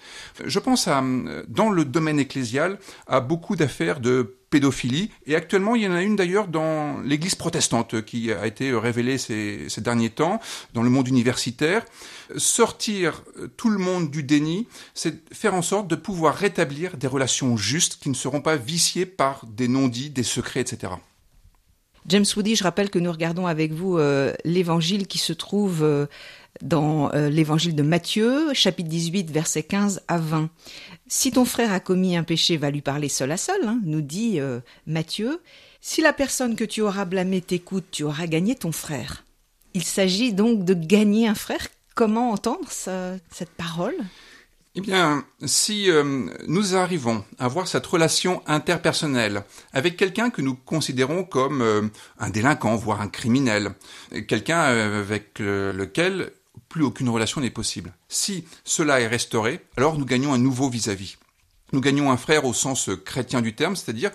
Je 0.45 0.59
pense 0.59 0.89
à, 0.89 1.03
dans 1.49 1.71
le 1.71 1.85
domaine 1.85 2.19
ecclésial, 2.19 2.79
à 3.07 3.21
beaucoup 3.21 3.57
d'affaires 3.57 4.01
de 4.01 4.37
pédophilie. 4.53 5.11
Et 5.27 5.35
actuellement, 5.35 5.75
il 5.75 5.83
y 5.83 5.89
en 5.89 5.93
a 5.93 6.03
une 6.03 6.15
d'ailleurs 6.15 6.47
dans 6.47 7.01
l'Église 7.01 7.35
protestante 7.35 8.03
qui 8.05 8.31
a 8.31 8.47
été 8.47 8.73
révélée 8.73 9.19
ces, 9.19 9.67
derniers 9.79 10.11
temps, 10.11 10.41
dans 10.75 10.85
le 10.85 10.91
monde 10.91 11.09
universitaire. 11.09 11.85
Sortir 12.37 13.25
tout 13.57 13.71
le 13.71 13.79
monde 13.79 14.11
du 14.11 14.23
déni, 14.23 14.69
c'est 14.95 15.35
faire 15.35 15.55
en 15.55 15.63
sorte 15.63 15.89
de 15.89 15.97
pouvoir 15.97 16.37
rétablir 16.37 16.97
des 16.97 17.09
relations 17.09 17.57
justes 17.57 17.99
qui 18.01 18.11
ne 18.11 18.15
seront 18.15 18.41
pas 18.41 18.57
viciées 18.57 19.07
par 19.07 19.45
des 19.47 19.67
non-dits, 19.67 20.11
des 20.11 20.23
secrets, 20.23 20.61
etc. 20.61 20.93
James 22.07 22.25
Woody, 22.37 22.57
je 22.57 22.65
rappelle 22.65 22.91
que 22.91 22.99
nous 22.99 23.13
regardons 23.13 23.47
avec 23.47 23.73
vous 23.73 23.99
euh, 23.99 24.33
l'évangile 24.45 25.07
qui 25.07 25.19
se 25.19 25.33
trouve 25.33 25.83
euh, 25.83 26.07
dans 26.61 27.13
euh, 27.13 27.29
l'évangile 27.29 27.75
de 27.75 27.83
Matthieu, 27.83 28.53
chapitre 28.55 28.89
18, 28.89 29.31
versets 29.31 29.63
15 29.63 30.03
à 30.09 30.19
20. 30.19 30.51
Si 31.15 31.31
ton 31.31 31.45
frère 31.45 31.75
a 31.75 31.79
commis 31.79 32.17
un 32.17 32.23
péché, 32.23 32.57
va 32.57 32.71
lui 32.71 32.81
parler 32.81 33.11
seul 33.11 33.33
à 33.33 33.37
seul, 33.37 33.61
hein, 33.67 33.79
nous 33.85 34.01
dit 34.01 34.41
euh, 34.41 34.61
Matthieu. 34.87 35.43
Si 35.83 36.01
la 36.01 36.15
personne 36.15 36.57
que 36.57 36.65
tu 36.65 36.81
auras 36.81 37.05
blâmée 37.05 37.43
t'écoute, 37.43 37.85
tu 37.91 38.03
auras 38.05 38.27
gagné 38.27 38.55
ton 38.55 38.73
frère. 38.73 39.23
Il 39.75 39.85
s'agit 39.85 40.33
donc 40.33 40.65
de 40.65 40.73
gagner 40.73 41.29
un 41.29 41.35
frère. 41.35 41.69
Comment 41.95 42.31
entendre 42.31 42.67
cette 42.71 43.51
parole? 43.59 43.95
Eh 44.75 44.81
bien, 44.81 45.27
si 45.45 45.91
euh, 45.91 46.31
nous 46.49 46.77
arrivons 46.77 47.23
à 47.39 47.47
voir 47.47 47.69
cette 47.69 47.85
relation 47.85 48.43
interpersonnelle 48.47 49.45
avec 49.75 49.99
quelqu'un 49.99 50.31
que 50.31 50.41
nous 50.41 50.55
considérons 50.55 51.25
comme 51.25 51.91
un 52.21 52.31
délinquant, 52.31 52.75
voire 52.77 53.03
un 53.03 53.09
criminel, 53.09 53.75
quelqu'un 54.29 54.61
avec 54.61 55.41
lequel 55.41 56.33
plus 56.69 56.85
aucune 56.85 57.09
relation 57.09 57.41
n'est 57.41 57.51
possible. 57.51 57.95
Si 58.09 58.45
cela 58.65 59.01
est 59.01 59.07
restauré, 59.07 59.61
alors 59.77 59.99
nous 59.99 60.05
gagnons 60.05 60.33
un 60.33 60.39
nouveau 60.39 60.69
vis-à-vis. 60.69 61.17
Nous 61.73 61.81
gagnons 61.81 62.11
un 62.11 62.17
frère 62.17 62.45
au 62.45 62.55
sens 62.55 62.91
chrétien 63.05 63.41
du 63.41 63.55
terme, 63.55 63.77
c'est-à-dire 63.77 64.11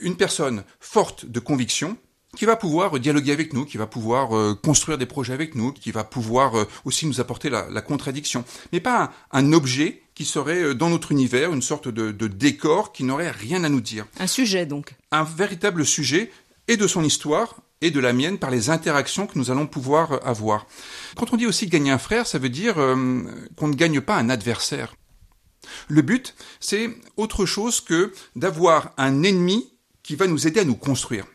une 0.00 0.16
personne 0.16 0.64
forte 0.80 1.26
de 1.26 1.40
conviction, 1.40 1.96
qui 2.36 2.46
va 2.46 2.56
pouvoir 2.56 2.98
dialoguer 2.98 3.32
avec 3.32 3.52
nous, 3.52 3.66
qui 3.66 3.76
va 3.76 3.86
pouvoir 3.86 4.36
euh, 4.36 4.54
construire 4.54 4.96
des 4.96 5.06
projets 5.06 5.34
avec 5.34 5.54
nous, 5.54 5.72
qui 5.72 5.90
va 5.90 6.02
pouvoir 6.02 6.58
euh, 6.58 6.64
aussi 6.84 7.06
nous 7.06 7.20
apporter 7.20 7.50
la, 7.50 7.82
contradiction, 7.82 8.44
mais 8.72 8.80
pas 8.80 9.12
un, 9.32 9.52
objet 9.52 10.02
qui 10.14 10.24
serait 10.24 10.62
euh, 10.62 10.74
dans 10.74 10.88
notre 10.88 11.12
univers, 11.12 11.52
une 11.52 11.62
sorte 11.62 11.88
de, 11.88 12.10
de 12.10 12.26
décor 12.28 12.92
qui 12.92 13.04
n'aurait 13.04 13.30
rien 13.30 13.64
à 13.64 13.68
nous 13.68 13.82
dire. 13.82 14.06
Un 14.18 14.26
sujet 14.26 14.64
donc. 14.64 14.94
Un 15.10 15.24
véritable 15.24 15.84
sujet 15.84 16.30
et 16.68 16.76
de 16.76 16.86
son 16.86 17.04
histoire 17.04 17.56
et 17.82 17.90
de 17.90 18.00
la 18.00 18.14
mienne 18.14 18.38
par 18.38 18.50
les 18.50 18.70
interactions 18.70 19.26
que 19.26 19.38
nous 19.38 19.50
allons 19.50 19.66
pouvoir 19.66 20.26
avoir. 20.26 20.66
Quand 21.16 21.32
on 21.32 21.36
dit 21.36 21.46
aussi 21.46 21.66
gagner 21.66 21.90
un 21.90 21.98
frère, 21.98 22.26
ça 22.26 22.38
veut 22.38 22.48
dire 22.48 22.78
euh, 22.78 23.22
qu'on 23.56 23.68
ne 23.68 23.74
gagne 23.74 24.00
pas 24.00 24.16
un 24.16 24.30
adversaire. 24.30 24.94
Le 25.88 26.02
but, 26.02 26.34
c'est 26.60 26.90
autre 27.16 27.44
chose 27.44 27.80
que 27.80 28.12
d'avoir 28.36 28.92
un 28.96 29.22
ennemi 29.22 29.68
qui 30.02 30.16
va 30.16 30.26
nous 30.26 30.46
aider 30.46 30.60
à 30.60 30.64
nous 30.64 30.74
construire. 30.74 31.26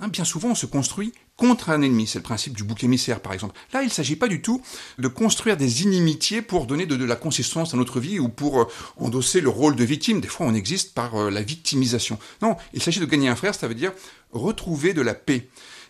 Hein, 0.00 0.08
bien 0.08 0.24
souvent, 0.24 0.50
on 0.50 0.54
se 0.54 0.66
construit 0.66 1.12
contre 1.36 1.70
un 1.70 1.82
ennemi. 1.82 2.06
C'est 2.06 2.18
le 2.18 2.22
principe 2.22 2.56
du 2.56 2.64
bouc 2.64 2.82
émissaire, 2.84 3.20
par 3.20 3.32
exemple. 3.32 3.54
Là, 3.72 3.82
il 3.82 3.86
ne 3.86 3.90
s'agit 3.90 4.16
pas 4.16 4.28
du 4.28 4.40
tout 4.40 4.62
de 4.98 5.08
construire 5.08 5.56
des 5.58 5.82
inimitiés 5.82 6.40
pour 6.40 6.66
donner 6.66 6.86
de, 6.86 7.04
la 7.04 7.16
consistance 7.16 7.74
à 7.74 7.76
notre 7.76 8.00
vie 8.00 8.18
ou 8.18 8.28
pour 8.28 8.60
euh, 8.60 8.64
endosser 8.96 9.40
le 9.40 9.50
rôle 9.50 9.76
de 9.76 9.84
victime. 9.84 10.20
Des 10.20 10.28
fois, 10.28 10.46
on 10.46 10.54
existe 10.54 10.94
par 10.94 11.16
euh, 11.16 11.30
la 11.30 11.42
victimisation. 11.42 12.18
Non, 12.40 12.56
il 12.72 12.82
s'agit 12.82 13.00
de 13.00 13.06
gagner 13.06 13.28
un 13.28 13.36
frère, 13.36 13.54
ça 13.54 13.68
veut 13.68 13.74
dire 13.74 13.92
retrouver 14.32 14.94
de 14.94 15.02
la 15.02 15.14
paix 15.14 15.48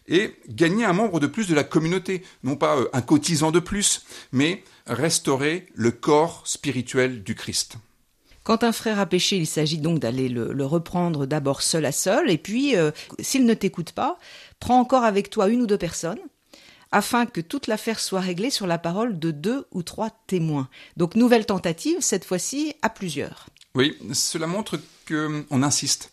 et 0.09 0.35
gagner 0.49 0.85
un 0.85 0.93
membre 0.93 1.21
de 1.21 1.27
plus 1.27 1.47
de 1.47 1.55
la 1.55 1.65
communauté, 1.65 2.23
non 2.43 2.57
pas 2.57 2.77
euh, 2.77 2.89
un 2.93 3.03
cotisant 3.03 3.51
de 3.51 3.61
plus, 3.61 4.05
mais 4.33 4.65
restaurer 4.87 5.67
le 5.75 5.91
corps 5.91 6.43
spirituel 6.45 7.23
du 7.23 7.35
Christ. 7.35 7.77
Quand 8.43 8.65
un 8.65 8.73
frère 8.73 8.99
a 8.99 9.07
péché, 9.07 9.37
il 9.37 9.47
s'agit 9.47 9.79
donc 9.79 9.99
d'aller 9.99 10.29
le, 10.29 10.65
reprendre 10.65 11.27
d'abord 11.27 11.63
seul 11.63 11.85
à 11.85 11.93
seul, 11.93 12.31
et 12.31 12.39
puis, 12.39 12.77
euh, 12.77 12.91
s'il 13.21 13.45
ne 13.45 13.55
t'écoute 13.55 13.93
pas, 13.93 14.19
prends 14.59 14.81
encore 14.81 15.05
avec 15.05 15.31
toi 15.31 15.49
une 15.49 15.63
ou 15.63 15.67
deux 15.67 15.79
personnes, 15.79 16.19
afin 16.91 17.27
que 17.27 17.41
toute 17.41 17.67
l'affaire 17.67 18.01
soit 18.01 18.21
réglée 18.21 18.51
sur 18.51 18.67
la 18.67 18.79
parole 18.79 19.19
de 19.19 19.31
deux 19.31 19.67
ou 19.73 19.83
trois 19.83 20.11
témoins. 20.27 20.69
Donc, 20.97 21.15
nouvelle 21.15 21.47
tentative, 21.47 21.99
cette 22.01 22.25
fois-ci 22.25 22.75
à 22.83 22.89
plusieurs. 22.89 23.47
Oui, 23.75 23.97
cela 24.13 24.47
montre 24.47 24.81
qu'on 25.07 25.63
insiste. 25.63 26.13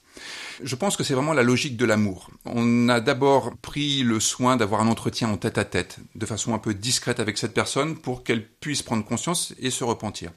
Je 0.64 0.76
pense 0.76 0.98
que 0.98 1.04
c'est 1.04 1.14
vraiment 1.14 1.34
la 1.34 1.44
logique 1.44 1.78
de 1.78 1.86
l'amour. 1.86 2.30
On 2.46 2.90
a 2.90 3.00
d'abord 3.00 3.56
pris 3.58 4.04
le 4.04 4.20
soin 4.20 4.58
d'avoir 4.58 4.82
un 4.82 4.88
entretien 4.88 5.30
en 5.30 5.38
tête 5.38 5.58
à 5.58 5.66
tête, 5.66 5.98
de 6.16 6.26
façon 6.26 6.54
un 6.54 6.60
peu 6.60 6.74
discrète 6.74 7.20
avec 7.20 7.38
cette 7.38 7.54
personne 7.54 7.98
pour 7.98 8.24
qu'elle 8.24 8.48
puisse 8.48 8.82
prendre 8.82 9.06
conscience 9.06 9.54
et 9.60 9.70
se 9.70 9.84
repentir. 9.84 10.32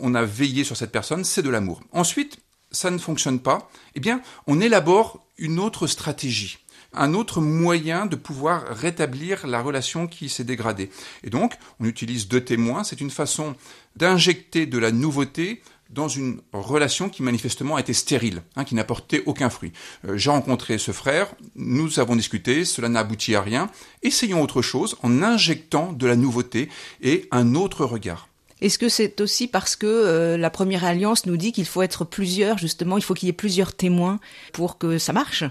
On 0.00 0.14
a 0.14 0.24
veillé 0.24 0.64
sur 0.64 0.76
cette 0.76 0.92
personne, 0.92 1.24
c'est 1.24 1.42
de 1.42 1.50
l'amour. 1.50 1.80
Ensuite, 1.92 2.38
ça 2.70 2.90
ne 2.90 2.98
fonctionne 2.98 3.40
pas, 3.40 3.70
eh 3.94 4.00
bien, 4.00 4.20
on 4.46 4.60
élabore 4.60 5.24
une 5.38 5.58
autre 5.58 5.86
stratégie 5.86 6.58
un 6.94 7.14
autre 7.14 7.40
moyen 7.40 8.06
de 8.06 8.16
pouvoir 8.16 8.64
rétablir 8.68 9.46
la 9.46 9.60
relation 9.60 10.06
qui 10.06 10.28
s'est 10.28 10.44
dégradée. 10.44 10.90
Et 11.22 11.30
donc, 11.30 11.54
on 11.80 11.84
utilise 11.84 12.28
deux 12.28 12.42
témoins, 12.42 12.84
c'est 12.84 13.00
une 13.00 13.10
façon 13.10 13.54
d'injecter 13.96 14.66
de 14.66 14.78
la 14.78 14.92
nouveauté 14.92 15.62
dans 15.90 16.08
une 16.08 16.40
relation 16.52 17.08
qui 17.08 17.22
manifestement 17.22 17.76
a 17.76 17.80
été 17.80 17.92
stérile, 17.92 18.42
hein, 18.56 18.64
qui 18.64 18.74
n'a 18.74 18.84
porté 18.84 19.22
aucun 19.26 19.50
fruit. 19.50 19.72
Euh, 20.06 20.16
j'ai 20.16 20.30
rencontré 20.30 20.78
ce 20.78 20.92
frère, 20.92 21.28
nous 21.54 22.00
avons 22.00 22.16
discuté, 22.16 22.64
cela 22.64 22.88
n'a 22.88 23.00
abouti 23.00 23.34
à 23.34 23.42
rien. 23.42 23.70
Essayons 24.02 24.42
autre 24.42 24.62
chose 24.62 24.96
en 25.02 25.22
injectant 25.22 25.92
de 25.92 26.06
la 26.06 26.16
nouveauté 26.16 26.68
et 27.00 27.28
un 27.30 27.54
autre 27.54 27.84
regard. 27.84 28.28
Est-ce 28.60 28.78
que 28.78 28.88
c'est 28.88 29.20
aussi 29.20 29.46
parce 29.46 29.76
que 29.76 29.86
euh, 29.86 30.36
la 30.38 30.50
première 30.50 30.84
alliance 30.84 31.26
nous 31.26 31.36
dit 31.36 31.52
qu'il 31.52 31.66
faut 31.66 31.82
être 31.82 32.04
plusieurs, 32.04 32.56
justement, 32.58 32.96
il 32.96 33.04
faut 33.04 33.14
qu'il 33.14 33.26
y 33.26 33.30
ait 33.30 33.34
plusieurs 33.34 33.74
témoins 33.74 34.20
pour 34.52 34.78
que 34.78 34.98
ça 34.98 35.12
marche? 35.12 35.44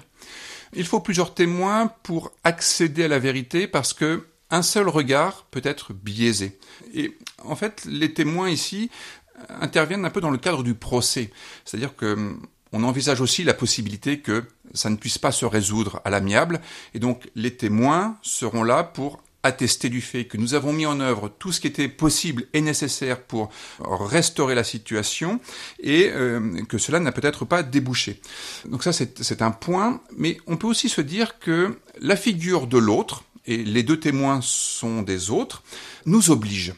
Il 0.76 0.86
faut 0.86 1.00
plusieurs 1.00 1.34
témoins 1.34 1.92
pour 2.02 2.32
accéder 2.44 3.04
à 3.04 3.08
la 3.08 3.20
vérité 3.20 3.68
parce 3.68 3.94
que 3.94 4.26
un 4.50 4.62
seul 4.62 4.88
regard 4.88 5.46
peut 5.52 5.62
être 5.64 5.94
biaisé. 5.94 6.60
Et 6.94 7.18
en 7.44 7.56
fait, 7.56 7.86
les 7.86 8.14
témoins 8.14 8.50
ici 8.50 8.90
interviennent 9.50 10.06
un 10.06 10.10
peu 10.10 10.22
dans 10.22 10.32
le 10.32 10.38
cadre 10.38 10.64
du 10.64 10.74
procès. 10.74 11.32
C'est-à-dire 11.66 11.96
que 11.96 12.14
hum, 12.14 12.42
on 12.74 12.84
envisage 12.84 13.22
aussi 13.22 13.44
la 13.44 13.54
possibilité 13.54 14.20
que 14.20 14.44
ça 14.74 14.90
ne 14.90 14.96
puisse 14.96 15.20
pas 15.20 15.32
se 15.32 15.46
résoudre 15.46 16.02
à 16.06 16.10
l'amiable, 16.10 16.60
et 16.96 17.00
donc 17.00 17.30
les 17.36 17.56
témoins 17.56 18.18
seront 18.24 18.64
là 18.64 18.84
pour 18.84 19.22
attester 19.44 19.90
du 19.90 20.02
fait 20.02 20.26
que 20.26 20.38
nous 20.38 20.54
avons 20.54 20.72
mis 20.72 20.86
en 20.86 21.00
œuvre 21.02 21.30
tout 21.38 21.52
ce 21.52 21.60
qui 21.60 21.68
était 21.68 21.90
possible 21.90 22.46
et 22.54 22.62
nécessaire 22.62 23.22
pour 23.22 23.50
restaurer 23.80 24.56
la 24.56 24.64
situation 24.64 25.42
et 25.80 26.10
euh, 26.14 26.64
que 26.64 26.78
cela 26.78 27.02
n'a 27.02 27.12
peut-être 27.12 27.44
pas 27.44 27.62
débouché. 27.62 28.22
Donc 28.66 28.84
ça 28.84 28.94
c'est 28.94 29.42
un 29.42 29.52
point, 29.52 30.02
mais 30.18 30.38
on 30.48 30.56
peut 30.56 30.68
aussi 30.68 30.88
se 30.88 31.02
dire 31.02 31.40
que 31.40 31.78
la 32.00 32.16
figure 32.16 32.68
de 32.68 32.78
l'autre, 32.78 33.26
et 33.46 33.58
les 33.58 33.84
deux 33.84 34.00
témoins 34.00 34.40
sont 34.42 35.02
des 35.02 35.30
autres, 35.30 35.64
nous 36.06 36.32
oblige. 36.32 36.74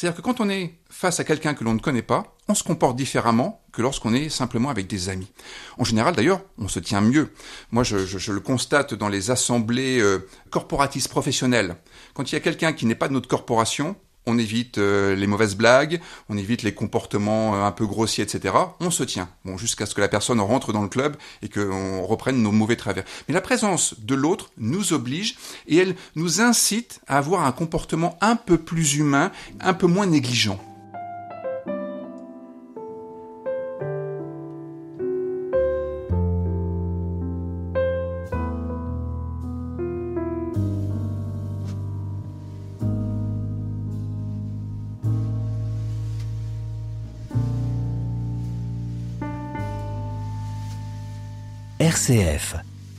C'est-à-dire 0.00 0.16
que 0.16 0.22
quand 0.22 0.40
on 0.40 0.48
est 0.48 0.78
face 0.88 1.20
à 1.20 1.24
quelqu'un 1.24 1.52
que 1.52 1.62
l'on 1.62 1.74
ne 1.74 1.78
connaît 1.78 2.00
pas, 2.00 2.34
on 2.48 2.54
se 2.54 2.64
comporte 2.64 2.96
différemment 2.96 3.62
que 3.70 3.82
lorsqu'on 3.82 4.14
est 4.14 4.30
simplement 4.30 4.70
avec 4.70 4.86
des 4.86 5.10
amis. 5.10 5.30
En 5.76 5.84
général, 5.84 6.16
d'ailleurs, 6.16 6.40
on 6.56 6.68
se 6.68 6.80
tient 6.80 7.02
mieux. 7.02 7.34
Moi, 7.70 7.84
je, 7.84 8.32
le 8.32 8.40
constate 8.40 8.94
dans 8.94 9.10
les 9.10 9.30
assemblées 9.30 10.00
euh, 10.00 10.26
corporatistes 10.48 11.10
professionnelles. 11.10 11.76
Quand 12.14 12.32
il 12.32 12.34
y 12.34 12.38
a 12.38 12.40
quelqu'un 12.40 12.72
qui 12.72 12.86
n'est 12.86 12.94
pas 12.94 13.08
de 13.08 13.12
notre 13.12 13.28
corporation, 13.28 13.94
on 14.30 14.38
évite 14.38 14.78
euh, 14.78 15.14
les 15.14 15.26
mauvaises 15.26 15.56
blagues, 15.56 16.00
on 16.28 16.38
évite 16.38 16.62
les 16.62 16.72
comportements 16.72 17.54
euh, 17.54 17.66
un 17.66 17.72
peu 17.72 17.86
grossiers, 17.86 18.24
etc. 18.24 18.54
On 18.80 18.90
se 18.90 19.02
tient, 19.02 19.28
bon, 19.44 19.58
jusqu'à 19.58 19.86
ce 19.86 19.94
que 19.94 20.00
la 20.00 20.08
personne 20.08 20.40
rentre 20.40 20.72
dans 20.72 20.82
le 20.82 20.88
club 20.88 21.16
et 21.42 21.48
qu'on 21.48 22.02
reprenne 22.02 22.42
nos 22.42 22.52
mauvais 22.52 22.76
travers. 22.76 23.04
Mais 23.28 23.34
la 23.34 23.40
présence 23.40 23.94
de 23.98 24.14
l'autre 24.14 24.50
nous 24.56 24.92
oblige 24.92 25.36
et 25.66 25.76
elle 25.76 25.96
nous 26.14 26.40
incite 26.40 27.00
à 27.06 27.18
avoir 27.18 27.44
un 27.44 27.52
comportement 27.52 28.16
un 28.20 28.36
peu 28.36 28.58
plus 28.58 28.96
humain, 28.96 29.32
un 29.60 29.74
peu 29.74 29.86
moins 29.86 30.06
négligent. 30.06 30.58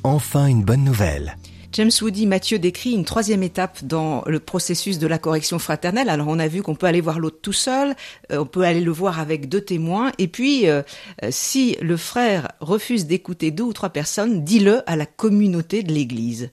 Enfin 0.04 0.48
une 0.48 0.64
bonne 0.64 0.86
nouvelle. 0.86 1.36
James 1.74 1.92
Woody 2.02 2.28
Mathieu 2.28 2.60
décrit 2.60 2.92
une 2.92 3.04
troisième 3.04 3.44
étape 3.44 3.84
dans 3.84 4.24
le 4.26 4.40
processus 4.40 5.00
de 5.00 5.08
la 5.08 5.18
correction 5.18 5.60
fraternelle. 5.60 6.10
Alors 6.10 6.28
on 6.30 6.40
a 6.40 6.48
vu 6.48 6.62
qu'on 6.62 6.76
peut 6.76 6.86
aller 6.86 7.02
voir 7.02 7.20
l'autre 7.20 7.40
tout 7.42 7.52
seul, 7.52 7.96
euh, 8.32 8.40
on 8.40 8.46
peut 8.46 8.64
aller 8.64 8.80
le 8.80 8.92
voir 8.92 9.20
avec 9.20 9.50
deux 9.50 9.60
témoins, 9.60 10.14
et 10.18 10.30
puis 10.30 10.70
euh, 10.70 10.82
euh, 11.24 11.28
si 11.30 11.76
le 11.82 11.98
frère 11.98 12.54
refuse 12.62 13.06
d'écouter 13.06 13.52
deux 13.52 13.64
ou 13.64 13.74
trois 13.74 13.90
personnes, 13.90 14.46
dis-le 14.46 14.82
à 14.90 14.96
la 14.96 15.06
communauté 15.06 15.84
de 15.84 15.92
l'Église 15.92 16.50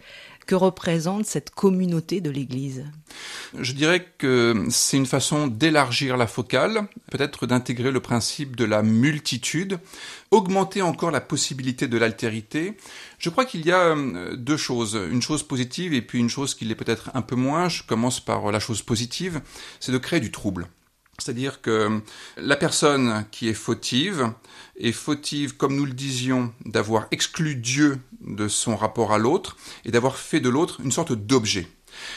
que 0.48 0.54
représente 0.54 1.26
cette 1.26 1.50
communauté 1.50 2.22
de 2.22 2.30
l'Église? 2.30 2.86
Je 3.60 3.72
dirais 3.72 4.08
que 4.16 4.66
c'est 4.70 4.96
une 4.96 5.06
façon 5.06 5.46
d'élargir 5.46 6.16
la 6.16 6.26
focale, 6.26 6.88
peut-être 7.12 7.46
d'intégrer 7.46 7.90
le 7.90 8.00
principe 8.00 8.56
de 8.56 8.64
la 8.64 8.82
multitude, 8.82 9.78
augmenter 10.30 10.80
encore 10.80 11.10
la 11.10 11.20
possibilité 11.20 11.86
de 11.86 11.98
l'altérité. 11.98 12.78
Je 13.18 13.28
crois 13.28 13.44
qu'il 13.44 13.64
y 13.66 13.72
a 13.72 13.94
euh, 13.94 14.36
deux 14.36 14.56
choses, 14.56 14.98
une 15.10 15.22
chose 15.22 15.42
positive 15.42 15.92
et 15.92 16.00
puis 16.00 16.18
une 16.18 16.30
chose 16.30 16.54
qui 16.54 16.64
l'est 16.64 16.74
peut-être 16.74 17.10
un 17.12 17.22
peu 17.22 17.36
moins. 17.36 17.68
Je 17.68 17.82
commence 17.82 18.18
par 18.18 18.50
la 18.50 18.58
chose 18.58 18.80
positive, 18.80 19.42
c'est 19.80 19.92
de 19.92 19.98
créer 19.98 20.20
du 20.20 20.32
trouble. 20.32 20.66
C'est-à-dire 21.20 21.60
que 21.60 22.00
la 22.36 22.56
personne 22.56 23.24
qui 23.32 23.48
est 23.48 23.54
fautive 23.54 24.32
est 24.76 24.92
fautive, 24.92 25.56
comme 25.56 25.74
nous 25.74 25.84
le 25.84 25.92
disions, 25.92 26.54
d'avoir 26.64 27.08
exclu 27.10 27.56
Dieu 27.56 27.98
de 28.20 28.46
son 28.46 28.76
rapport 28.76 29.12
à 29.12 29.18
l'autre 29.18 29.56
et 29.84 29.90
d'avoir 29.90 30.16
fait 30.16 30.38
de 30.38 30.48
l'autre 30.48 30.80
une 30.80 30.92
sorte 30.92 31.12
d'objet. 31.12 31.66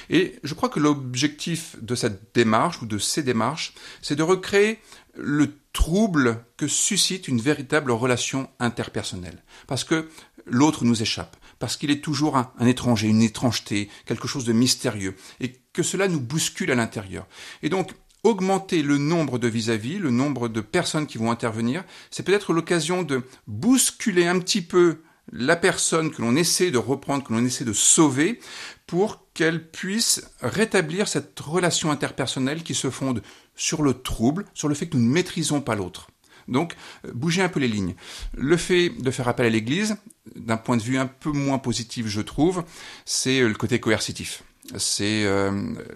Et 0.10 0.36
je 0.43 0.53
crois 0.53 0.70
que 0.70 0.79
l'objectif 0.79 1.75
de 1.81 1.96
cette 1.96 2.36
démarche 2.36 2.81
ou 2.84 2.86
de 2.86 3.00
ces 3.00 3.24
démarches, 3.24 3.74
c'est 4.03 4.15
de 4.15 4.24
recréer 4.24 4.79
le 5.15 5.55
trouble 5.74 6.43
que 6.58 6.67
suscite 6.67 7.27
une 7.27 7.41
véritable 7.41 7.91
relation 7.91 8.50
interpersonnelle. 8.60 9.43
Parce 9.65 9.84
que 9.84 10.10
l'autre 10.46 10.86
nous 10.86 11.01
échappe, 11.01 11.38
parce 11.60 11.77
qu'il 11.77 11.91
est 11.91 12.03
toujours 12.03 12.38
un, 12.38 12.51
étranger, 12.67 13.08
une 13.08 13.22
étrangeté, 13.22 13.89
quelque 14.05 14.27
chose 14.27 14.46
de 14.46 14.53
mystérieux, 14.53 15.15
et 15.39 15.53
que 15.74 15.84
cela 15.84 16.08
nous 16.08 16.20
bouscule 16.20 16.72
à 16.72 16.75
l'intérieur. 16.75 17.27
Et 17.63 17.70
donc, 17.70 17.91
augmenter 18.24 18.84
le 18.84 18.98
nombre 18.98 19.40
de 19.40 19.48
vis-à-vis, 19.48 19.98
le 19.98 20.12
nombre 20.12 20.48
de 20.48 20.62
personnes 20.62 21.08
qui 21.08 21.18
vont 21.18 21.32
intervenir, 21.32 21.84
c'est 22.12 22.24
peut-être 22.24 22.54
l'occasion 22.54 23.04
de 23.04 23.24
bousculer 23.48 24.28
un 24.28 24.40
petit 24.40 24.62
peu 24.62 25.01
la 25.32 25.56
personne 25.56 26.12
que 26.12 26.22
l'on 26.22 26.36
essaie 26.36 26.72
de 26.72 26.78
reprendre, 26.78 27.24
que 27.24 27.34
l'on 27.34 27.46
essaie 27.46 27.66
de 27.66 27.74
sauver, 27.74 28.40
pour 28.86 29.25
qu'elle 29.34 29.70
puisse 29.70 30.30
rétablir 30.42 31.08
cette 31.08 31.40
relation 31.40 31.90
interpersonnelle 31.90 32.63
qui 32.63 32.75
se 32.75 32.90
fonde 32.90 33.22
sur 33.56 33.82
le 33.82 33.94
trouble, 33.94 34.46
sur 34.54 34.68
le 34.68 34.75
fait 34.75 34.88
que 34.88 34.98
nous 34.98 35.04
ne 35.04 35.13
maîtrisons 35.13 35.62
pas 35.62 35.75
l'autre. 35.75 36.08
Donc, 36.48 36.75
euh, 37.06 37.12
bouger 37.13 37.42
un 37.42 37.50
peu 37.50 37.60
les 37.60 37.68
lignes. 37.68 37.96
Le 38.36 38.58
fait 38.58 38.90
de 38.90 39.12
faire 39.12 39.28
appel 39.28 39.46
à 39.46 39.50
l'Église, 39.50 39.96
d'un 40.36 40.58
point 40.58 40.75
de 40.75 40.82
vue 40.82 40.98
un 40.98 41.08
peu 41.08 41.32
moins 41.32 41.60
positif, 41.60 42.08
je 42.08 42.22
trouve, 42.22 42.63
c'est 43.06 43.42
le 43.42 43.54
côté 43.54 43.80
coercitif 43.80 44.44
c'est 44.77 45.24
euh, 45.25 45.51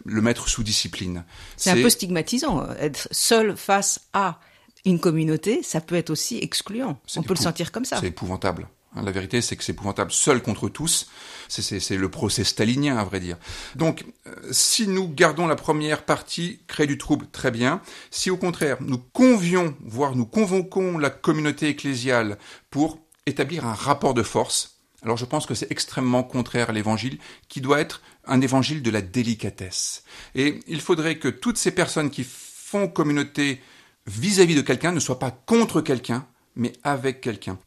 le 0.05 0.21
mettre 0.21 0.47
sous 0.49 0.63
discipline. 0.63 1.23
C'est 1.57 1.71
un 1.71 1.75
peu 1.75 1.89
stigmatisant. 1.89 2.67
Être 2.79 3.07
seul 3.11 3.55
face 3.55 4.01
à 4.13 4.39
une 4.85 4.99
communauté, 4.99 5.63
ça 5.63 5.81
peut 5.81 5.95
être 5.95 6.09
aussi 6.09 6.37
excluant. 6.37 6.99
On 7.15 7.23
peut 7.23 7.33
le 7.33 7.41
sentir 7.41 7.71
comme 7.71 7.85
ça. 7.85 7.97
C'est 7.99 8.07
épouvantable. 8.07 8.67
Hein, 8.95 9.03
la 9.03 9.11
vérité, 9.11 9.41
c'est 9.41 9.55
que 9.55 9.63
c'est 9.63 9.73
épouvantable. 9.73 10.11
Seul 10.11 10.41
contre 10.41 10.69
tous, 10.69 11.09
c'est 11.47 11.97
le 11.97 12.09
procès 12.09 12.43
stalinien, 12.43 12.97
à 12.97 13.03
vrai 13.03 13.19
dire. 13.19 13.37
Donc, 13.75 14.05
euh, 14.27 14.35
si 14.51 14.87
nous 14.87 15.07
gardons 15.07 15.47
la 15.47 15.55
première 15.55 16.03
partie, 16.03 16.61
créer 16.67 16.87
du 16.87 16.97
trouble, 16.97 17.27
très 17.31 17.51
bien. 17.51 17.81
Si 18.11 18.29
au 18.29 18.37
contraire, 18.37 18.77
nous 18.81 18.97
convions, 18.97 19.75
voire 19.83 20.15
nous 20.15 20.25
convoquons 20.25 20.97
la 20.97 21.09
communauté 21.09 21.67
ecclésiale 21.67 22.37
pour 22.69 22.99
établir 23.25 23.65
un 23.65 23.73
rapport 23.73 24.13
de 24.13 24.23
force, 24.23 24.74
alors 25.05 25.17
je 25.17 25.25
pense 25.25 25.45
que 25.45 25.53
c'est 25.53 25.71
extrêmement 25.71 26.23
contraire 26.23 26.71
à 26.71 26.73
l'évangile, 26.73 27.19
qui 27.47 27.61
doit 27.61 27.79
être 27.79 28.01
un 28.25 28.41
évangile 28.41 28.81
de 28.81 28.89
la 28.89 29.01
délicatesse. 29.01 30.03
Et 30.33 30.59
il 30.67 30.81
faudrait 30.81 31.19
que 31.19 31.27
toutes 31.27 31.57
ces 31.57 31.71
personnes 31.71 32.09
qui 32.09 32.25
font 32.27 32.87
communauté 32.87 33.61
vis-à-vis 34.07 34.55
de 34.55 34.61
quelqu'un 34.61 34.91
ne 34.91 34.99
soient 34.99 35.19
pas 35.19 35.31
contre 35.31 35.81
quelqu'un, 35.81 36.25
mais 36.55 36.73
avec 36.83 37.21
quelqu'un. 37.21 37.59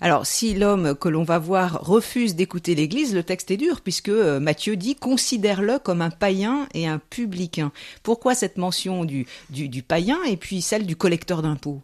Alors, 0.00 0.26
si 0.26 0.54
l'homme 0.54 0.94
que 0.94 1.08
l'on 1.08 1.24
va 1.24 1.38
voir 1.38 1.80
refuse 1.82 2.36
d'écouter 2.36 2.74
l'Église, 2.74 3.14
le 3.14 3.24
texte 3.24 3.50
est 3.50 3.56
dur, 3.56 3.80
puisque 3.80 4.08
euh, 4.08 4.40
Matthieu 4.40 4.76
dit 4.76 4.94
considère-le 4.94 5.80
comme 5.80 6.02
un 6.02 6.10
païen 6.10 6.68
et 6.72 6.86
un 6.86 6.98
publicain. 6.98 7.72
Pourquoi 8.02 8.34
cette 8.34 8.56
mention 8.56 9.04
du, 9.04 9.26
du, 9.50 9.68
du 9.68 9.82
païen 9.82 10.18
et 10.24 10.36
puis 10.36 10.62
celle 10.62 10.86
du 10.86 10.96
collecteur 10.96 11.42
d'impôts? 11.42 11.82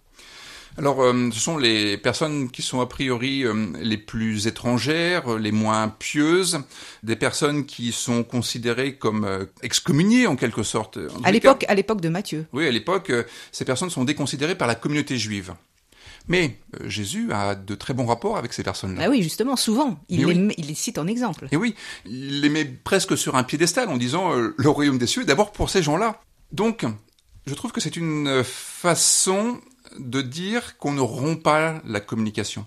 Alors, 0.77 1.03
euh, 1.03 1.31
ce 1.33 1.39
sont 1.39 1.57
les 1.57 1.97
personnes 1.97 2.51
qui 2.51 2.63
sont 2.63 2.81
a 2.81 2.87
priori 2.87 3.45
euh, 3.45 3.67
les 3.81 3.97
plus 3.97 4.47
étrangères, 4.49 5.39
les 5.39 5.53
moins 5.53 5.89
pieuses, 5.89 6.61
des 7.03 7.17
personnes 7.17 7.65
qui 7.65 7.93
sont 7.93 8.25
considérées 8.25 8.97
comme 8.97 9.25
euh, 9.25 9.45
excommuniées 9.63 10.27
en 10.27 10.35
quelque 10.35 10.65
sorte. 10.65 10.99
à 11.23 11.31
l'époque, 11.31 11.65
à 11.69 11.75
l'époque 11.75 12.01
de 12.01 12.09
Matthieu. 12.09 12.47
Oui, 12.53 12.67
à 12.67 12.73
l'époque, 12.73 13.13
ces 13.53 13.65
personnes 13.65 13.91
sont 13.91 14.05
déconsidérées 14.05 14.57
par 14.57 14.67
la 14.67 14.75
communauté 14.75 15.17
juive. 15.17 15.55
Mais 16.27 16.59
Jésus 16.87 17.31
a 17.33 17.55
de 17.55 17.75
très 17.75 17.93
bons 17.93 18.07
rapports 18.07 18.39
avec 18.39 18.55
ces 18.55 18.63
personnes-là. 18.63 19.03
Ah 19.05 19.11
oui, 19.11 19.23
justement, 19.23 19.57
souvent. 19.57 20.01
Il 20.09 20.27
les, 20.27 20.55
il 20.57 20.67
les, 20.67 20.75
cite 20.75 20.97
en 20.97 21.07
exemple. 21.07 21.49
Et 21.53 21.57
oui, 21.57 21.75
il 22.07 22.41
les 22.41 22.49
met 22.49 22.65
presque 22.65 23.17
sur 23.17 23.37
un 23.37 23.45
piédestal 23.45 23.91
en 23.91 23.99
disant 23.99 24.33
le 24.35 24.69
royaume 24.69 24.97
des 24.97 25.07
cieux, 25.07 25.25
d'abord 25.25 25.53
pour 25.53 25.69
ces 25.69 25.83
gens-là. 25.83 26.23
Donc, 26.51 26.87
je 27.47 27.55
trouve 27.55 27.73
que 27.73 27.81
c'est 27.81 27.97
une 27.97 28.43
façon 28.43 29.61
de 29.99 30.23
dire 30.23 30.77
qu'on 30.79 30.93
ne 30.93 31.01
rompt 31.01 31.43
pas 31.43 31.81
la 31.85 32.01
communication, 32.01 32.67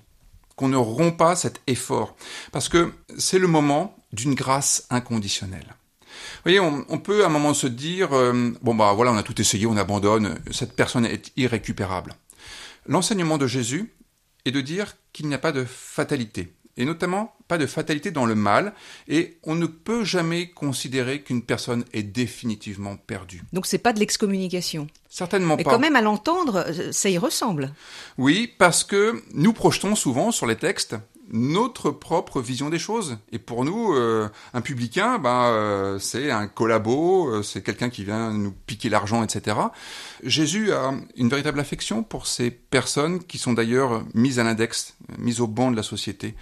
qu'on 0.55 0.69
ne 0.69 0.77
rompt 0.77 1.17
pas 1.17 1.35
cet 1.35 1.61
effort, 1.67 2.15
parce 2.51 2.69
que 2.69 2.93
c'est 3.17 3.39
le 3.39 3.47
moment 3.47 3.95
d'une 4.13 4.35
grâce 4.35 4.85
inconditionnelle. 4.89 5.75
Vous 6.07 6.43
voyez, 6.43 6.59
on, 6.59 6.99
peut 6.99 7.23
à 7.23 7.27
un 7.27 7.29
moment 7.29 7.53
se 7.53 7.67
dire, 7.67 8.13
euh, 8.13 8.51
bon 8.61 8.73
bah 8.73 8.93
voilà, 8.93 9.11
on 9.11 9.17
a 9.17 9.23
tout 9.23 9.39
essayé, 9.39 9.65
on 9.65 9.77
abandonne, 9.77 10.39
cette 10.51 10.75
personne 10.75 11.05
est 11.05 11.31
irrécupérable. 11.35 12.15
L'enseignement 12.87 13.37
de 13.37 13.47
Jésus 13.47 13.93
est 14.45 14.51
de 14.51 14.61
dire 14.61 14.95
qu'il 15.13 15.27
n'y 15.27 15.35
a 15.35 15.39
pas 15.39 15.51
de 15.51 15.65
fatalité, 15.65 16.53
et 16.77 16.85
notamment 16.85 17.35
pas 17.47 17.57
de 17.57 17.65
fatalité 17.65 18.11
dans 18.11 18.25
le 18.25 18.35
mal, 18.35 18.73
et 19.07 19.37
on 19.43 19.55
ne 19.55 19.65
peut 19.65 20.03
jamais 20.03 20.49
considérer 20.49 21.21
qu'une 21.21 21.41
personne 21.41 21.85
est 21.93 22.03
définitivement 22.03 22.97
perdue. 22.97 23.43
Donc 23.53 23.65
c'est 23.65 23.77
pas 23.77 23.93
de 23.93 23.99
l'excommunication. 23.99 24.87
Certainement 25.09 25.55
Mais 25.55 25.63
pas. 25.63 25.71
quand 25.71 25.79
même 25.79 25.95
à 25.95 26.01
l'entendre, 26.01 26.65
euh, 26.67 26.91
ça 26.91 27.09
y 27.09 27.17
ressemble. 27.17 27.73
Oui, 28.17 28.53
parce 28.57 28.83
que 28.83 29.21
nous 29.33 29.53
projetons 29.53 29.95
souvent 29.95 30.31
sur 30.31 30.45
les 30.45 30.57
textes 30.57 30.95
notre 31.29 31.91
propre 31.91 32.41
vision 32.41 32.69
des 32.69 32.79
choses. 32.79 33.17
Et 33.31 33.39
pour 33.39 33.65
nous, 33.65 33.93
euh, 33.93 34.29
un 34.53 34.61
publicain, 34.61 35.17
ben, 35.17 35.45
euh, 35.47 35.99
c'est 35.99 36.31
un 36.31 36.47
collabo, 36.47 37.29
euh, 37.29 37.43
c'est 37.43 37.61
quelqu'un 37.61 37.89
qui 37.89 38.03
vient 38.03 38.31
nous 38.31 38.53
piquer 38.65 38.89
l'argent, 38.89 39.23
etc. 39.23 39.57
Jésus 40.23 40.71
a 40.71 40.93
une 41.15 41.29
véritable 41.29 41.59
affection 41.59 42.03
pour 42.03 42.27
ces 42.27 42.51
personnes 42.51 43.23
qui 43.23 43.37
sont 43.37 43.53
d'ailleurs 43.53 44.03
mises 44.13 44.39
à 44.39 44.43
l'index, 44.43 44.95
mises 45.17 45.41
au 45.41 45.47
banc 45.47 45.71
de 45.71 45.75
la 45.75 45.83
société. 45.83 46.35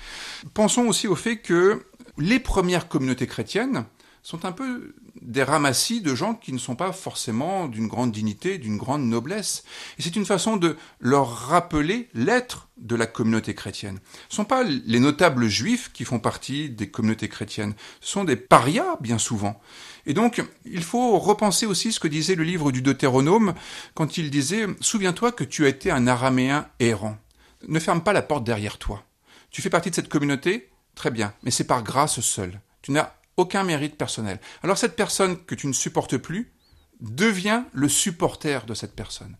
Pensons 0.53 0.87
aussi 0.87 1.07
au 1.07 1.15
fait 1.15 1.37
que 1.37 1.83
les 2.17 2.39
premières 2.39 2.87
communautés 2.87 3.27
chrétiennes 3.27 3.85
sont 4.25 4.43
un 4.43 4.51
peu 4.51 4.95
des 5.21 5.43
ramassis 5.43 6.01
de 6.01 6.15
gens 6.15 6.33
qui 6.33 6.51
ne 6.51 6.57
sont 6.57 6.75
pas 6.75 6.91
forcément 6.91 7.67
d'une 7.67 7.87
grande 7.87 8.11
dignité, 8.11 8.57
d'une 8.57 8.75
grande 8.75 9.05
noblesse. 9.05 9.63
Et 9.99 10.01
c'est 10.01 10.15
une 10.15 10.25
façon 10.25 10.57
de 10.57 10.77
leur 10.99 11.29
rappeler 11.29 12.09
l'être 12.15 12.67
de 12.77 12.95
la 12.95 13.05
communauté 13.05 13.53
chrétienne. 13.53 13.99
Ce 14.29 14.33
ne 14.33 14.37
sont 14.37 14.45
pas 14.45 14.63
les 14.63 14.99
notables 14.99 15.47
juifs 15.47 15.91
qui 15.93 16.05
font 16.05 16.17
partie 16.17 16.71
des 16.71 16.89
communautés 16.89 17.29
chrétiennes, 17.29 17.75
ce 18.01 18.13
sont 18.13 18.23
des 18.23 18.35
parias 18.35 18.97
bien 18.99 19.19
souvent. 19.19 19.61
Et 20.07 20.15
donc, 20.15 20.43
il 20.65 20.83
faut 20.83 21.19
repenser 21.19 21.67
aussi 21.67 21.91
ce 21.91 21.99
que 21.99 22.07
disait 22.07 22.33
le 22.33 22.43
livre 22.43 22.71
du 22.71 22.81
Deutéronome 22.81 23.53
quand 23.93 24.17
il 24.17 24.31
disait 24.31 24.65
«Souviens-toi 24.81 25.33
que 25.33 25.43
tu 25.43 25.65
as 25.65 25.69
été 25.69 25.91
un 25.91 26.07
araméen 26.07 26.67
errant. 26.79 27.15
Ne 27.67 27.79
ferme 27.79 28.01
pas 28.01 28.13
la 28.13 28.23
porte 28.23 28.43
derrière 28.43 28.79
toi. 28.79 29.03
Tu 29.51 29.61
fais 29.61 29.69
partie 29.69 29.91
de 29.91 29.95
cette 29.95 30.09
communauté 30.09 30.71
Très 30.95 31.11
bien, 31.11 31.33
mais 31.43 31.51
c'est 31.51 31.65
par 31.65 31.83
grâce 31.83 32.21
seule. 32.21 32.59
Tu 32.81 32.91
n'as 32.91 33.11
aucun 33.37 33.63
mérite 33.63 33.97
personnel. 33.97 34.39
Alors 34.63 34.77
cette 34.77 34.95
personne 34.95 35.43
que 35.45 35.55
tu 35.55 35.67
ne 35.67 35.73
supportes 35.73 36.17
plus 36.17 36.53
devient 37.01 37.63
le 37.73 37.89
supporter 37.89 38.65
de 38.65 38.73
cette 38.73 38.95
personne. 38.95 39.37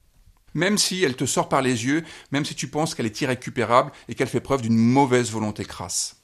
Même 0.53 0.77
si 0.77 1.03
elle 1.03 1.15
te 1.15 1.25
sort 1.25 1.49
par 1.49 1.61
les 1.61 1.85
yeux, 1.85 2.03
même 2.31 2.45
si 2.45 2.55
tu 2.55 2.67
penses 2.67 2.95
qu'elle 2.95 3.05
est 3.05 3.21
irrécupérable 3.21 3.91
et 4.07 4.15
qu'elle 4.15 4.29
fait 4.29 4.39
preuve 4.39 4.61
d'une 4.61 4.77
mauvaise 4.77 5.31
volonté 5.31 5.65
crasse. 5.65 6.21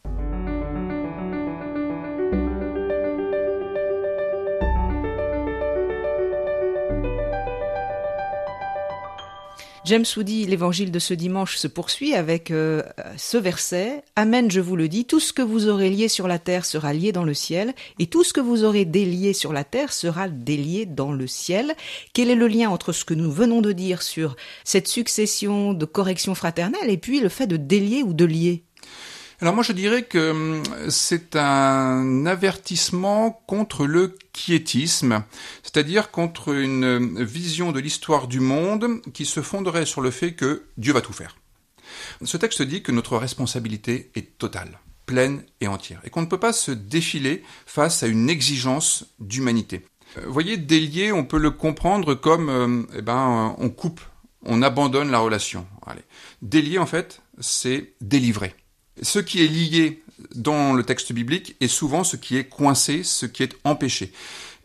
James 9.91 10.05
Woody, 10.15 10.45
l'évangile 10.45 10.89
de 10.89 10.99
ce 10.99 11.13
dimanche 11.13 11.57
se 11.57 11.67
poursuit 11.67 12.13
avec 12.13 12.49
euh, 12.49 12.81
ce 13.17 13.37
verset 13.37 14.05
Amen, 14.15 14.49
je 14.49 14.61
vous 14.61 14.77
le 14.77 14.87
dis, 14.87 15.03
tout 15.03 15.19
ce 15.19 15.33
que 15.33 15.41
vous 15.41 15.67
aurez 15.67 15.89
lié 15.89 16.07
sur 16.07 16.29
la 16.29 16.39
terre 16.39 16.63
sera 16.63 16.93
lié 16.93 17.11
dans 17.11 17.25
le 17.25 17.33
ciel, 17.33 17.73
et 17.99 18.07
tout 18.07 18.23
ce 18.23 18.31
que 18.31 18.39
vous 18.39 18.63
aurez 18.63 18.85
délié 18.85 19.33
sur 19.33 19.51
la 19.51 19.65
terre 19.65 19.91
sera 19.91 20.29
délié 20.29 20.85
dans 20.85 21.11
le 21.11 21.27
ciel. 21.27 21.75
Quel 22.13 22.29
est 22.29 22.35
le 22.35 22.47
lien 22.47 22.69
entre 22.69 22.93
ce 22.93 23.03
que 23.03 23.13
nous 23.13 23.33
venons 23.33 23.59
de 23.59 23.73
dire 23.73 24.01
sur 24.01 24.37
cette 24.63 24.87
succession 24.87 25.73
de 25.73 25.83
corrections 25.83 26.35
fraternelles 26.35 26.89
et 26.89 26.97
puis 26.97 27.19
le 27.19 27.27
fait 27.27 27.47
de 27.47 27.57
délier 27.57 28.01
ou 28.01 28.13
de 28.13 28.23
lier? 28.23 28.63
Alors 29.41 29.55
moi 29.55 29.63
je 29.63 29.73
dirais 29.73 30.03
que 30.03 30.31
hum, 30.31 30.63
c'est 30.89 31.35
un 31.35 32.25
avertissement 32.25 33.41
contre 33.47 33.85
le 33.85 34.15
quiétisme, 34.33 35.23
c'est-à-dire 35.63 36.11
contre 36.11 36.53
une 36.53 37.23
vision 37.23 37.71
de 37.71 37.79
l'histoire 37.79 38.27
du 38.27 38.39
monde 38.39 39.01
qui 39.13 39.25
se 39.25 39.41
fonderait 39.41 39.85
sur 39.85 40.01
le 40.01 40.11
fait 40.11 40.33
que 40.33 40.63
Dieu 40.77 40.93
va 40.93 41.01
tout 41.01 41.13
faire. 41.13 41.37
Ce 42.23 42.37
texte 42.37 42.61
dit 42.61 42.83
que 42.83 42.91
notre 42.91 43.17
responsabilité 43.17 44.11
est 44.15 44.37
totale, 44.37 44.79
pleine 45.05 45.43
et 45.59 45.67
entière, 45.67 46.01
et 46.03 46.09
qu'on 46.09 46.21
ne 46.21 46.27
peut 46.27 46.39
pas 46.39 46.53
se 46.53 46.71
défiler 46.71 47.43
face 47.65 48.03
à 48.03 48.07
une 48.07 48.29
exigence 48.29 49.05
d'humanité. 49.19 49.81
Euh, 50.17 50.21
vous 50.25 50.33
voyez, 50.33 50.57
délier, 50.57 51.11
on 51.11 51.25
peut 51.25 51.39
le 51.39 51.51
comprendre 51.51 52.13
comme, 52.15 52.49
euh, 52.49 52.83
eh 52.97 53.01
ben, 53.01 53.55
on 53.57 53.69
coupe, 53.69 54.01
on 54.45 54.61
abandonne 54.61 55.11
la 55.11 55.19
relation. 55.19 55.65
Allez. 55.85 56.03
Délier, 56.41 56.77
en 56.77 56.85
fait, 56.85 57.21
c'est 57.39 57.93
délivrer. 58.01 58.55
Ce 59.01 59.19
qui 59.19 59.43
est 59.43 59.47
lié 59.47 60.03
dans 60.35 60.73
le 60.73 60.83
texte 60.83 61.11
biblique 61.13 61.55
est 61.59 61.67
souvent 61.67 62.03
ce 62.03 62.15
qui 62.15 62.37
est 62.37 62.45
coincé, 62.45 63.03
ce 63.03 63.25
qui 63.25 63.43
est 63.43 63.55
empêché. 63.63 64.11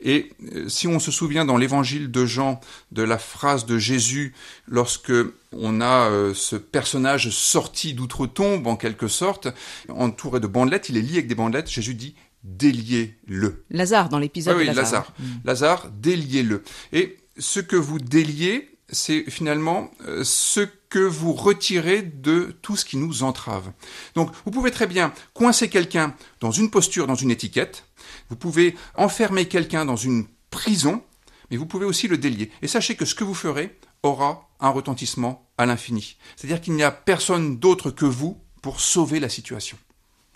Et 0.02 0.32
euh, 0.54 0.68
si 0.68 0.86
on 0.86 0.98
se 0.98 1.10
souvient 1.10 1.44
dans 1.44 1.56
l'évangile 1.56 2.10
de 2.10 2.26
Jean 2.26 2.60
de 2.92 3.02
la 3.02 3.16
phrase 3.16 3.64
de 3.64 3.78
Jésus 3.78 4.34
lorsque 4.68 5.12
on 5.52 5.80
a 5.80 6.10
euh, 6.10 6.34
ce 6.34 6.56
personnage 6.56 7.30
sorti 7.30 7.94
d'outre-tombe 7.94 8.66
en 8.66 8.76
quelque 8.76 9.08
sorte, 9.08 9.48
entouré 9.88 10.40
de 10.40 10.46
bandelettes, 10.46 10.90
il 10.90 10.98
est 10.98 11.02
lié 11.02 11.14
avec 11.14 11.28
des 11.28 11.34
bandelettes, 11.34 11.70
Jésus 11.70 11.94
dit 11.94 12.14
déliez-le. 12.44 13.64
Lazare 13.70 14.08
dans 14.08 14.18
l'épisode 14.18 14.56
oui, 14.56 14.64
de 14.64 14.70
oui, 14.70 14.76
Lazare. 14.76 15.12
Lazare. 15.44 15.44
Lazare, 15.44 15.90
déliez-le. 15.98 16.62
Et 16.92 17.16
ce 17.38 17.60
que 17.60 17.76
vous 17.76 17.98
déliez, 17.98 18.75
c'est 18.88 19.28
finalement 19.30 19.90
euh, 20.06 20.22
ce 20.24 20.60
que 20.88 20.98
vous 20.98 21.32
retirez 21.32 22.02
de 22.02 22.56
tout 22.62 22.76
ce 22.76 22.84
qui 22.84 22.96
nous 22.96 23.22
entrave. 23.22 23.72
Donc 24.14 24.30
vous 24.44 24.50
pouvez 24.50 24.70
très 24.70 24.86
bien 24.86 25.12
coincer 25.34 25.68
quelqu'un 25.68 26.14
dans 26.40 26.52
une 26.52 26.70
posture, 26.70 27.06
dans 27.06 27.14
une 27.14 27.30
étiquette, 27.30 27.84
vous 28.30 28.36
pouvez 28.36 28.76
enfermer 28.94 29.46
quelqu'un 29.46 29.84
dans 29.84 29.96
une 29.96 30.26
prison, 30.50 31.02
mais 31.50 31.56
vous 31.56 31.66
pouvez 31.66 31.86
aussi 31.86 32.08
le 32.08 32.18
délier. 32.18 32.50
Et 32.62 32.68
sachez 32.68 32.94
que 32.94 33.04
ce 33.04 33.14
que 33.14 33.24
vous 33.24 33.34
ferez 33.34 33.78
aura 34.02 34.48
un 34.60 34.70
retentissement 34.70 35.46
à 35.58 35.66
l'infini. 35.66 36.16
C'est-à-dire 36.36 36.60
qu'il 36.60 36.74
n'y 36.74 36.82
a 36.82 36.90
personne 36.90 37.58
d'autre 37.58 37.90
que 37.90 38.06
vous 38.06 38.40
pour 38.62 38.80
sauver 38.80 39.20
la 39.20 39.28
situation. 39.28 39.76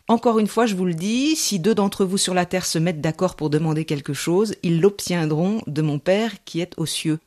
Encore 0.08 0.40
une 0.40 0.48
fois, 0.48 0.66
je 0.66 0.74
vous 0.74 0.86
le 0.86 0.94
dis, 0.94 1.36
si 1.36 1.60
deux 1.60 1.74
d'entre 1.74 2.04
vous 2.04 2.18
sur 2.18 2.34
la 2.34 2.44
terre 2.44 2.66
se 2.66 2.78
mettent 2.78 3.00
d'accord 3.00 3.36
pour 3.36 3.48
demander 3.48 3.84
quelque 3.84 4.12
chose, 4.12 4.56
ils 4.64 4.80
l'obtiendront 4.80 5.62
de 5.68 5.82
mon 5.82 6.00
Père 6.00 6.42
qui 6.44 6.60
est 6.60 6.74
aux 6.78 6.86
cieux. 6.86 7.20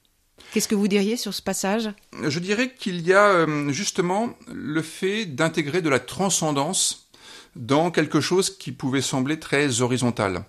Qu'est-ce 0.51 0.67
que 0.67 0.75
vous 0.75 0.87
diriez 0.87 1.17
sur 1.17 1.33
ce 1.33 1.41
passage? 1.41 1.89
Je 2.21 2.39
dirais 2.39 2.73
qu'il 2.77 3.01
y 3.01 3.13
a 3.13 3.25
euh, 3.25 3.71
justement 3.71 4.33
le 4.51 4.81
fait 4.81 5.25
d'intégrer 5.25 5.81
de 5.81 5.89
la 5.89 5.99
transcendance 5.99 7.09
dans 7.55 7.91
quelque 7.91 8.21
chose 8.21 8.55
qui 8.55 8.71
pouvait 8.71 9.01
sembler 9.01 9.39
très 9.39 9.81
horizontal. 9.81 10.43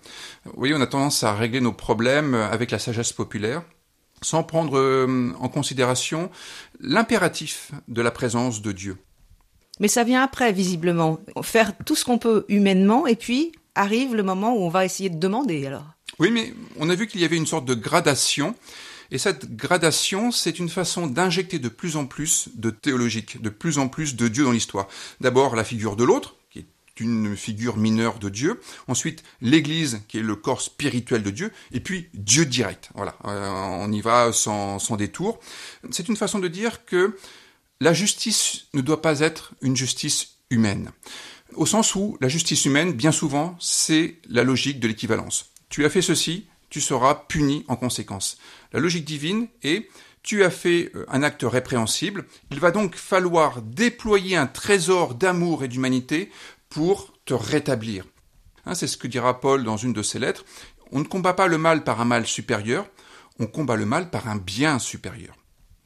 Vous 0.45 0.53
voyez, 0.57 0.75
on 0.75 0.81
a 0.81 0.87
tendance 0.87 1.23
à 1.23 1.35
régler 1.35 1.61
nos 1.61 1.73
problèmes 1.73 2.35
avec 2.35 2.71
la 2.71 2.79
sagesse 2.79 3.13
populaire 3.13 3.63
sans 4.23 4.43
prendre 4.43 4.79
euh, 4.79 5.33
en 5.39 5.49
considération 5.49 6.31
l'impératif 6.81 7.73
de 7.89 8.03
la 8.03 8.11
présence 8.11 8.63
de 8.63 8.73
Dieu. 8.73 8.97
Mais 9.81 9.89
ça 9.89 10.05
vient 10.05 10.23
après, 10.23 10.53
visiblement. 10.53 11.19
Faire 11.43 11.77
tout 11.85 11.97
ce 11.97 12.05
qu'on 12.05 12.19
peut 12.19 12.45
humainement, 12.49 13.07
et 13.07 13.17
puis 13.17 13.53
arrive 13.75 14.15
le 14.15 14.23
moment 14.23 14.55
où 14.55 14.63
on 14.63 14.69
va 14.69 14.85
essayer 14.85 15.11
de 15.11 15.19
demander, 15.19 15.67
alors. 15.67 15.85
Oui, 16.19 16.31
mais 16.31 16.55
on 16.79 16.89
a 16.91 16.95
vu 16.95 17.07
qu'il 17.07 17.21
y 17.21 17.25
avait 17.25 17.37
une 17.37 17.47
sorte 17.47 17.65
de 17.65 17.75
gradation. 17.75 18.55
Et 19.11 19.19
cette 19.19 19.57
gradation, 19.57 20.31
c'est 20.31 20.59
une 20.59 20.69
façon 20.69 21.07
d'injecter 21.07 21.59
de 21.59 21.69
plus 21.69 21.97
en 21.97 22.07
plus 22.07 22.49
de 22.55 22.71
théologique, 22.71 23.41
de 23.41 23.51
plus 23.51 23.79
en 23.79 23.89
plus 23.89 24.17
de 24.17 24.29
Dieu 24.29 24.45
dans 24.45 24.53
l'histoire. 24.53 24.89
D'abord 25.21 25.57
la 25.57 25.65
figure 25.65 25.97
de 25.97 26.05
l'autre, 26.05 26.37
qui 26.51 26.61
est 26.61 27.01
une 27.01 27.37
figure 27.37 27.77
mineure 27.77 28.19
de 28.19 28.29
Dieu. 28.29 28.61
Ensuite 28.89 29.23
l'Église, 29.41 30.03
qui 30.09 30.19
est 30.19 30.23
le 30.23 30.37
corps 30.37 30.61
spirituel 30.61 31.23
de 31.23 31.31
Dieu. 31.31 31.53
Et 31.73 31.81
puis 31.81 32.09
Dieu 32.15 32.47
direct. 32.47 32.91
Voilà, 32.95 33.17
euh, 33.25 33.49
on 33.51 33.93
y 33.93 34.01
va 34.01 34.33
sans, 34.33 34.79
sans 34.79 34.97
détour. 34.97 35.41
C'est 35.91 36.09
une 36.09 36.17
façon 36.17 36.39
de 36.39 36.49
dire 36.49 36.85
que 36.85 37.17
la 37.81 37.93
justice 37.93 38.67
ne 38.73 38.81
doit 38.81 39.03
pas 39.03 39.21
être 39.21 39.55
une 39.61 39.77
justice 39.77 40.37
humaine. 40.51 40.91
Au 41.55 41.67
sens 41.67 41.95
où 41.95 42.17
la 42.21 42.29
justice 42.29 42.65
humaine, 42.65 42.93
bien 42.93 43.13
souvent, 43.13 43.57
c'est 43.61 44.17
la 44.29 44.43
logique 44.43 44.81
de 44.81 44.89
l'équivalence. 44.89 45.51
Tu 45.69 45.85
as 45.85 45.91
fait 45.91 46.03
ceci, 46.03 46.47
tu 46.75 46.81
seras 46.81 47.15
puni 47.15 47.65
en 47.69 47.77
conséquence. 47.77 48.37
La 48.73 48.81
logique 48.81 49.05
divine 49.05 49.47
est 49.63 49.89
tu 50.25 50.43
as 50.43 50.51
fait 50.51 50.91
euh, 50.97 51.07
un 51.09 51.23
acte 51.23 51.45
répréhensible, 51.45 52.25
il 52.51 52.59
va 52.59 52.73
donc 52.73 52.97
falloir 52.97 53.63
déployer 53.63 54.35
un 54.35 54.49
trésor 54.49 55.15
d'amour 55.15 55.63
et 55.63 55.69
d'humanité 55.69 56.33
pour 56.71 57.13
te 57.27 57.33
rétablir. 57.33 58.07
Hein, 58.67 58.75
c'est 58.75 58.89
ce 58.89 58.97
que 58.97 59.07
dira 59.07 59.41
Paul 59.41 59.63
dans 59.63 59.77
une 59.77 59.93
de 59.93 60.03
ses 60.03 60.19
lettres. 60.19 60.45
On 60.91 60.99
ne 60.99 61.05
combat 61.05 61.33
pas 61.33 61.47
le 61.47 61.59
mal 61.59 61.85
par 61.85 62.01
un 62.01 62.07
mal 62.07 62.27
supérieur, 62.27 62.89
on 63.39 63.47
combat 63.47 63.77
le 63.77 63.87
mal 63.87 64.11
par 64.11 64.27
un 64.27 64.35
bien 64.35 64.81
supérieur. 64.81 65.37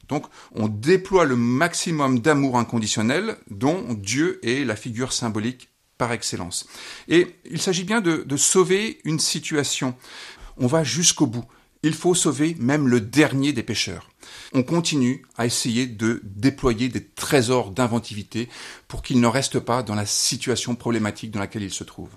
Donc 0.07 0.25
on 0.55 0.67
déploie 0.67 1.25
le 1.25 1.35
maximum 1.35 2.17
d'amour 2.17 2.57
inconditionnel 2.57 3.37
dont 3.51 3.85
Dieu 3.93 4.39
est 4.43 4.65
la 4.65 4.75
figure 4.75 5.13
symbolique 5.13 5.69
par 5.99 6.13
excellence. 6.13 6.65
Et 7.09 7.27
il 7.45 7.61
s'agit 7.61 7.83
bien 7.83 8.01
de, 8.01 8.23
de 8.25 8.37
sauver 8.37 9.01
une 9.03 9.19
situation. 9.19 9.95
On 10.59 10.67
va 10.67 10.83
jusqu'au 10.83 11.25
bout. 11.25 11.45
Il 11.81 11.93
faut 11.93 12.13
sauver 12.13 12.57
même 12.59 12.89
le 12.89 12.99
dernier 12.99 13.53
des 13.53 13.63
pécheurs. 13.63 14.09
On 14.53 14.63
continue 14.63 15.25
à 15.37 15.45
essayer 15.45 15.85
de 15.85 16.19
déployer 16.23 16.89
des 16.89 17.05
trésors 17.05 17.71
d'inventivité 17.71 18.49
pour 18.89 19.01
qu'il 19.01 19.21
ne 19.21 19.27
reste 19.27 19.59
pas 19.59 19.81
dans 19.81 19.95
la 19.95 20.05
situation 20.05 20.75
problématique 20.75 21.31
dans 21.31 21.39
laquelle 21.39 21.63
il 21.63 21.71
se 21.71 21.85
trouve. 21.85 22.09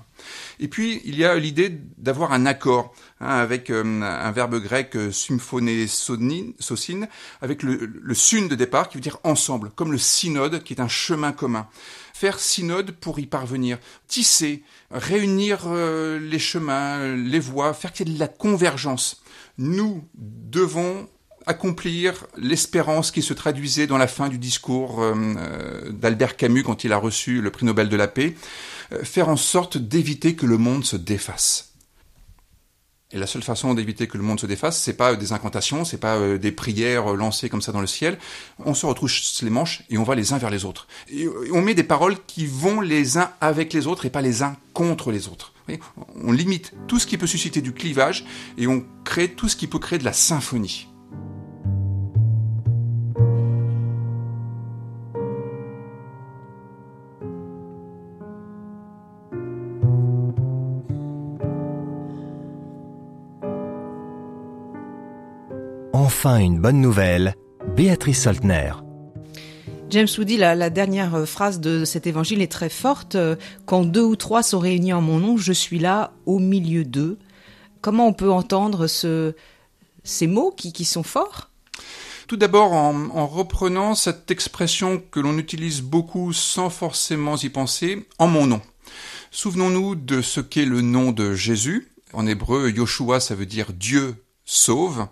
Et 0.59 0.67
puis, 0.67 1.01
il 1.05 1.17
y 1.17 1.25
a 1.25 1.37
l'idée 1.37 1.71
d'avoir 1.97 2.33
un 2.33 2.45
accord 2.45 2.93
hein, 3.21 3.29
avec 3.29 3.71
euh, 3.71 4.03
un 4.03 4.33
verbe 4.33 4.61
grec 4.61 4.97
euh, 4.97 5.13
socine, 5.13 7.09
avec 7.41 7.63
le, 7.63 7.87
le 7.87 8.15
sun 8.15 8.49
de 8.49 8.57
départ 8.57 8.89
qui 8.89 8.97
veut 8.97 9.03
dire 9.03 9.19
ensemble, 9.23 9.71
comme 9.71 9.93
le 9.93 9.99
synode 9.99 10.65
qui 10.65 10.75
est 10.75 10.81
un 10.81 10.89
chemin 10.89 11.31
commun. 11.31 11.69
Faire 12.15 12.41
synode 12.41 12.93
pour 12.93 13.21
y 13.21 13.27
parvenir, 13.27 13.79
tisser, 14.09 14.65
réunir 14.91 15.63
euh, 15.67 16.19
les 16.19 16.39
chemins, 16.39 17.15
les 17.15 17.41
voies, 17.41 17.75
faire 17.75 17.93
qu'il 17.93 18.09
y 18.09 18.13
ait 18.13 18.15
de 18.15 18.21
la 18.21 18.29
convergence. 18.29 19.22
Nous 19.59 20.05
devons 20.15 21.09
accomplir 21.47 22.27
l'espérance 22.37 23.11
qui 23.11 23.23
se 23.23 23.35
traduisait 23.35 23.87
dans 23.87 23.99
la 23.99 24.07
fin 24.07 24.29
du 24.29 24.39
discours 24.39 25.03
euh, 25.03 25.91
d'Albert 25.91 26.37
Camus 26.37 26.63
quand 26.63 26.85
il 26.85 26.93
a 26.93 26.97
reçu 26.97 27.41
le 27.41 27.51
prix 27.51 27.67
Nobel 27.67 27.89
de 27.89 27.97
la 27.97 28.09
paix, 28.09 28.35
euh, 28.93 29.05
faire 29.05 29.29
en 29.29 29.37
sorte 29.37 29.79
d'éviter 29.79 30.35
que 30.35 30.47
le 30.47 30.59
monde 30.59 30.85
se 30.85 30.97
défasse. 30.97 31.71
Et 33.15 33.19
la 33.19 33.27
seule 33.27 33.43
façon 33.43 33.75
d'éviter 33.75 34.07
que 34.07 34.17
le 34.17 34.23
monde 34.23 34.41
se 34.41 34.47
défasse, 34.47 34.81
c'est 34.81 34.95
pas 34.95 35.15
des 35.17 35.33
incantations, 35.33 35.85
c'est 35.85 35.99
pas 35.99 36.17
euh, 36.17 36.39
des 36.39 36.53
prières 36.53 37.13
lancées 37.15 37.51
comme 37.51 37.61
ça 37.61 37.73
dans 37.73 37.81
le 37.81 37.87
ciel. 37.87 38.19
On 38.65 38.73
se 38.73 38.87
retrousse 38.87 39.43
les 39.43 39.51
manches 39.51 39.83
et 39.91 39.99
on 39.99 40.05
va 40.05 40.15
les 40.15 40.33
uns 40.33 40.39
vers 40.39 40.51
les 40.51 40.65
autres. 40.65 40.87
On 41.53 41.61
met 41.61 41.75
des 41.75 41.83
paroles 41.83 42.17
qui 42.27 42.47
vont 42.47 42.81
les 42.81 43.19
uns 43.19 43.31
avec 43.41 43.73
les 43.73 43.87
autres 43.87 44.07
et 44.07 44.11
pas 44.11 44.23
les 44.23 44.43
uns 44.43 44.57
contre 44.73 45.13
les 45.13 45.29
autres. 45.29 45.52
On 46.23 46.33
limite 46.33 46.75
tout 46.87 46.99
ce 46.99 47.07
qui 47.07 47.19
peut 47.19 47.27
susciter 47.27 47.61
du 47.61 47.73
clivage 47.73 48.25
et 48.59 48.67
on 48.67 48.85
crée 49.05 49.29
tout 49.29 49.49
ce 49.49 49.57
qui 49.57 49.67
peut 49.67 49.79
créer 49.79 49.99
de 49.99 50.05
la 50.05 50.13
symphonie. 50.13 50.89
Enfin 65.93 66.39
une 66.39 66.61
bonne 66.61 66.81
nouvelle, 66.81 67.35
Béatrice 67.77 68.23
Soltner. 68.23 68.73
James 69.93 70.09
Woody, 70.17 70.39
la, 70.39 70.55
la, 70.55 70.71
dernière 70.71 71.29
phrase 71.29 71.61
de 71.61 71.85
cet 71.85 72.07
évangile 72.07 72.41
est 72.41 72.51
très 72.51 72.71
forte. 72.71 73.19
Quand 73.67 73.85
deux 73.85 74.03
ou 74.03 74.17
trois 74.17 74.43
sont 74.43 74.59
réunis 74.59 74.95
en 74.95 75.03
mon 75.03 75.19
nom, 75.19 75.37
je 75.37 75.53
suis 75.53 75.79
là 75.79 76.15
au 76.25 76.39
milieu 76.39 76.83
d'eux. 76.87 77.19
Comment 77.83 78.07
on 78.07 78.15
peut 78.15 78.33
entendre 78.33 78.87
ce, 78.87 79.35
ces 80.03 80.27
mots 80.27 80.51
qui, 80.57 80.87
sont 80.87 81.03
forts? 81.03 81.51
Tout 82.27 82.39
d'abord 82.39 82.73
en, 82.73 83.11
en, 83.11 83.27
reprenant 83.27 83.95
cette 83.95 84.31
expression 84.31 85.03
que 85.11 85.21
l'on 85.21 85.37
utilise 85.37 85.83
beaucoup 85.83 86.33
sans 86.33 86.71
forcément 86.71 87.37
y 87.37 87.51
penser, 87.51 88.09
en 88.19 88.29
mon 88.29 88.47
nom. 88.47 88.63
Souvenons-nous 89.31 89.95
de 89.95 90.23
ce 90.23 90.41
qu'est 90.41 90.65
le 90.65 90.81
nom 90.81 91.13
de 91.13 91.35
Jésus. 91.35 91.93
En 92.15 92.27
hébreu, 92.27 92.71
Yoshua, 92.71 93.21
ça 93.21 93.35
veut 93.35 93.45
dire 93.45 93.75
Dieu 93.75 94.15
sauve. 94.47 95.07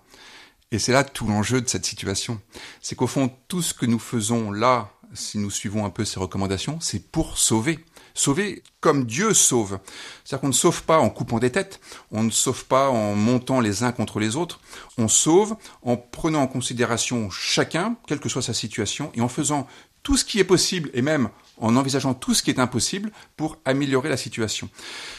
Et 0.73 0.79
c'est 0.79 0.93
là 0.93 1.03
tout 1.03 1.27
l'enjeu 1.27 1.61
de 1.61 1.69
cette 1.69 1.85
situation. 1.85 2.41
C'est 2.81 2.95
qu'au 2.95 3.09
fond, 3.09 3.31
tout 3.49 3.61
ce 3.63 3.75
que 3.75 3.87
nous 3.87 3.99
faisons 3.99 4.53
là, 4.53 4.93
si 5.13 5.39
nous 5.39 5.51
suivons 5.51 5.85
un 5.85 5.91
peu 5.91 6.05
ces 6.05 6.21
recommandations, 6.21 6.79
c'est 6.81 7.11
pour 7.11 7.39
sauver. 7.39 7.85
Sauver 8.15 8.63
comme 8.81 9.05
Dieu 9.05 9.35
sauve. 9.35 9.79
C'est-à-dire 10.25 10.41
qu'on 10.41 10.49
ne 10.49 10.53
sauve 10.53 10.85
pas 10.85 10.99
en 10.99 11.11
coupant 11.11 11.39
des 11.39 11.51
têtes, 11.51 11.81
on 12.11 12.23
ne 12.23 12.31
sauve 12.31 12.67
pas 12.67 12.89
en 12.89 13.15
montant 13.15 13.61
les 13.61 13.83
uns 13.83 13.93
contre 13.93 14.21
les 14.21 14.37
autres, 14.37 14.61
on 14.99 15.09
sauve 15.09 15.57
en 15.83 15.97
prenant 15.97 16.43
en 16.43 16.47
considération 16.47 17.31
chacun, 17.31 17.97
quelle 18.07 18.21
que 18.21 18.29
soit 18.29 18.43
sa 18.43 18.55
situation, 18.55 19.11
et 19.15 19.21
en 19.21 19.29
faisant 19.29 19.67
tout 20.03 20.17
ce 20.17 20.25
qui 20.25 20.39
est 20.39 20.45
possible, 20.45 20.91
et 20.95 21.03
même 21.03 21.29
en 21.59 21.77
envisageant 21.77 22.15
tout 22.15 22.35
ce 22.35 22.43
qui 22.43 22.51
est 22.51 22.59
impossible 22.59 23.13
pour 23.37 23.59
améliorer 23.65 24.09
la 24.09 24.17
situation. 24.17 24.71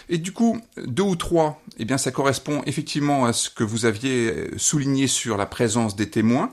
Et 0.10 0.18
du 0.18 0.32
coup, 0.32 0.60
deux 0.86 1.04
ou 1.04 1.16
trois, 1.16 1.62
eh 1.78 1.86
bien, 1.86 1.98
ça 1.98 2.12
correspond 2.12 2.64
effectivement 2.66 3.26
à 3.26 3.34
ce 3.34 3.50
que 3.50 3.64
vous 3.64 3.86
aviez 3.86 4.50
souligné 4.58 5.08
sur 5.08 5.38
la 5.38 5.46
présence 5.46 5.96
des 5.96 6.10
témoins. 6.10 6.52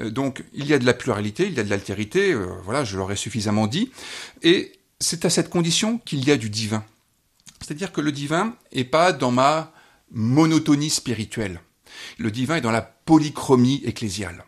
Euh, 0.00 0.10
donc, 0.10 0.44
il 0.54 0.66
y 0.66 0.74
a 0.74 0.78
de 0.78 0.86
la 0.86 0.94
pluralité, 0.94 1.46
il 1.46 1.54
y 1.54 1.60
a 1.60 1.64
de 1.64 1.70
l'altérité, 1.70 2.32
euh, 2.32 2.46
voilà, 2.64 2.84
je 2.84 2.96
l'aurais 2.96 3.16
suffisamment 3.16 3.66
dit. 3.66 3.90
Et 4.42 4.72
c'est 5.00 5.24
à 5.24 5.30
cette 5.30 5.50
condition 5.50 5.98
qu'il 5.98 6.26
y 6.26 6.30
a 6.30 6.36
du 6.36 6.50
divin. 6.50 6.84
C'est-à-dire 7.60 7.92
que 7.92 8.00
le 8.00 8.12
divin 8.12 8.56
est 8.72 8.84
pas 8.84 9.12
dans 9.12 9.30
ma 9.30 9.72
monotonie 10.10 10.90
spirituelle. 10.90 11.60
Le 12.18 12.30
divin 12.30 12.56
est 12.56 12.60
dans 12.60 12.70
la 12.70 12.82
polychromie 12.82 13.82
ecclésiale. 13.84 14.44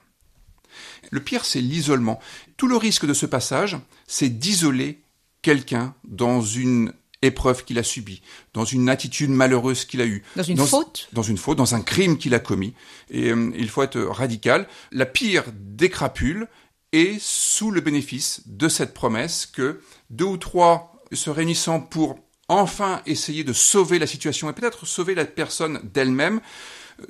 Le 1.10 1.20
pire, 1.20 1.44
c'est 1.44 1.60
l'isolement. 1.60 2.20
Tout 2.56 2.68
le 2.68 2.76
risque 2.76 3.06
de 3.06 3.14
ce 3.14 3.26
passage, 3.26 3.76
c'est 4.06 4.28
d'isoler 4.28 5.00
quelqu'un 5.42 5.94
dans 6.04 6.42
une 6.42 6.92
épreuve 7.22 7.64
qu'il 7.64 7.78
a 7.78 7.82
subie, 7.82 8.22
dans 8.54 8.64
une 8.64 8.88
attitude 8.88 9.30
malheureuse 9.30 9.84
qu'il 9.84 10.00
a 10.00 10.06
eue. 10.06 10.22
Dans 10.36 10.42
une 10.42 10.56
faute 10.56 11.08
Dans 11.12 11.22
une 11.22 11.36
faute, 11.36 11.58
dans 11.58 11.74
un 11.74 11.82
crime 11.82 12.16
qu'il 12.16 12.34
a 12.34 12.38
commis. 12.38 12.74
Et 13.10 13.30
euh, 13.30 13.50
il 13.56 13.68
faut 13.68 13.82
être 13.82 14.00
radical. 14.00 14.66
La 14.90 15.06
pire 15.06 15.44
des 15.54 15.90
crapules 15.90 16.48
est 16.92 17.20
sous 17.20 17.70
le 17.70 17.80
bénéfice 17.80 18.42
de 18.46 18.68
cette 18.68 18.94
promesse 18.94 19.46
que 19.46 19.80
deux 20.08 20.24
ou 20.24 20.36
trois 20.36 21.02
se 21.12 21.30
réunissant 21.30 21.80
pour 21.80 22.18
enfin 22.48 23.00
essayer 23.06 23.44
de 23.44 23.52
sauver 23.52 23.98
la 23.98 24.06
situation 24.06 24.50
et 24.50 24.52
peut-être 24.52 24.86
sauver 24.86 25.14
la 25.14 25.24
personne 25.24 25.80
d'elle-même, 25.94 26.40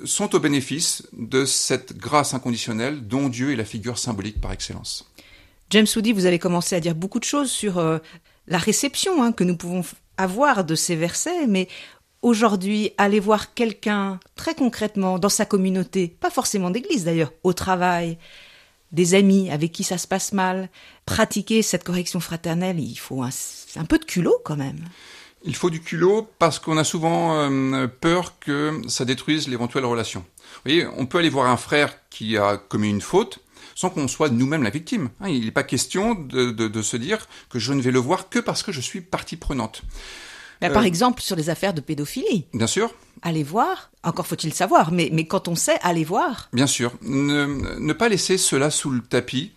sont 0.05 0.35
au 0.35 0.40
bénéfice 0.40 1.07
de 1.12 1.44
cette 1.44 1.96
grâce 1.96 2.35
inconditionnelle 2.35 3.07
dont 3.07 3.29
Dieu 3.29 3.53
est 3.53 3.57
la 3.57 3.64
figure 3.64 3.98
symbolique 3.98 4.40
par 4.40 4.53
excellence. 4.53 5.11
James 5.70 5.87
Woody, 5.94 6.12
vous 6.12 6.26
avez 6.26 6.38
commencé 6.38 6.74
à 6.74 6.81
dire 6.81 6.94
beaucoup 6.94 7.20
de 7.20 7.24
choses 7.24 7.50
sur 7.50 7.79
euh, 7.79 7.98
la 8.48 8.59
réception 8.59 9.22
hein, 9.22 9.33
que 9.33 9.44
nous 9.44 9.57
pouvons 9.57 9.85
avoir 10.16 10.64
de 10.64 10.74
ces 10.74 10.96
versets, 10.96 11.46
mais 11.46 11.68
aujourd'hui, 12.22 12.92
aller 12.98 13.20
voir 13.20 13.55
quelqu'un 13.55 14.20
très 14.35 14.55
concrètement 14.55 15.18
dans 15.18 15.29
sa 15.29 15.46
communauté, 15.46 16.09
pas 16.09 16.31
forcément 16.31 16.70
d'église 16.70 17.05
d'ailleurs, 17.05 17.33
au 17.44 17.53
travail, 17.53 18.18
des 18.92 19.14
amis 19.14 19.50
avec 19.50 19.72
qui 19.72 19.85
ça 19.85 19.98
se 19.98 20.09
passe 20.09 20.33
mal, 20.33 20.68
pratiquer 21.07 21.62
cette 21.62 21.85
correction 21.85 22.20
fraternelle, 22.20 22.81
il 22.81 22.96
faut 22.96 23.22
un, 23.22 23.31
un 23.76 23.85
peu 23.85 23.98
de 23.98 24.05
culot 24.05 24.37
quand 24.44 24.57
même. 24.57 24.85
Il 25.42 25.57
faut 25.57 25.70
du 25.70 25.81
culot 25.81 26.29
parce 26.38 26.59
qu'on 26.59 26.76
a 26.76 26.85
souvent 26.85 27.35
euh, 27.35 27.87
peur 27.87 28.38
que 28.38 28.83
ça 28.88 29.05
détruise 29.05 29.48
l'éventuelle 29.48 29.85
relation. 29.87 30.20
Vous 30.20 30.61
voyez, 30.70 30.87
on 30.96 31.07
peut 31.07 31.18
aller 31.18 31.31
voir 31.31 31.50
un 31.50 31.57
frère 31.57 31.94
qui 32.11 32.37
a 32.37 32.59
commis 32.59 32.90
une 32.90 33.00
faute 33.00 33.40
sans 33.74 33.88
qu'on 33.88 34.09
soit 34.09 34.29
nous-mêmes 34.29 34.62
la 34.62 34.70
victime. 34.70 35.09
Hein, 35.20 35.29
il 35.29 35.46
n'est 35.46 35.50
pas 35.50 35.62
question 35.62 36.14
de, 36.14 36.50
de, 36.50 36.68
de, 36.68 36.83
se 36.83 36.98
dire 36.98 37.26
que 37.48 37.59
je 37.59 37.72
ne 37.72 37.81
vais 37.81 37.90
le 37.90 37.98
voir 37.98 38.29
que 38.29 38.38
parce 38.38 38.62
que 38.62 38.72
je 38.72 38.81
suis 38.81 39.00
partie 39.00 39.37
prenante. 39.37 39.83
Par 40.61 40.76
euh, 40.76 40.83
exemple, 40.83 41.22
sur 41.22 41.37
les 41.37 41.48
affaires 41.48 41.72
de 41.72 41.81
pédophilie. 41.81 42.44
Bien 42.53 42.66
sûr. 42.66 42.92
Allez 43.22 43.42
voir, 43.42 43.90
encore 44.03 44.26
faut-il 44.26 44.53
savoir, 44.53 44.92
mais, 44.92 45.09
mais 45.12 45.26
quand 45.26 45.48
on 45.48 45.55
sait, 45.55 45.79
allez 45.83 46.05
voir. 46.05 46.50
Bien 46.53 46.66
sûr. 46.66 46.92
Ne, 47.00 47.79
ne 47.79 47.92
pas 47.94 48.11
laisser 48.11 48.37
cela 48.37 48.70
sous 48.70 48.90
le 48.90 49.00
tapis, 49.00 49.53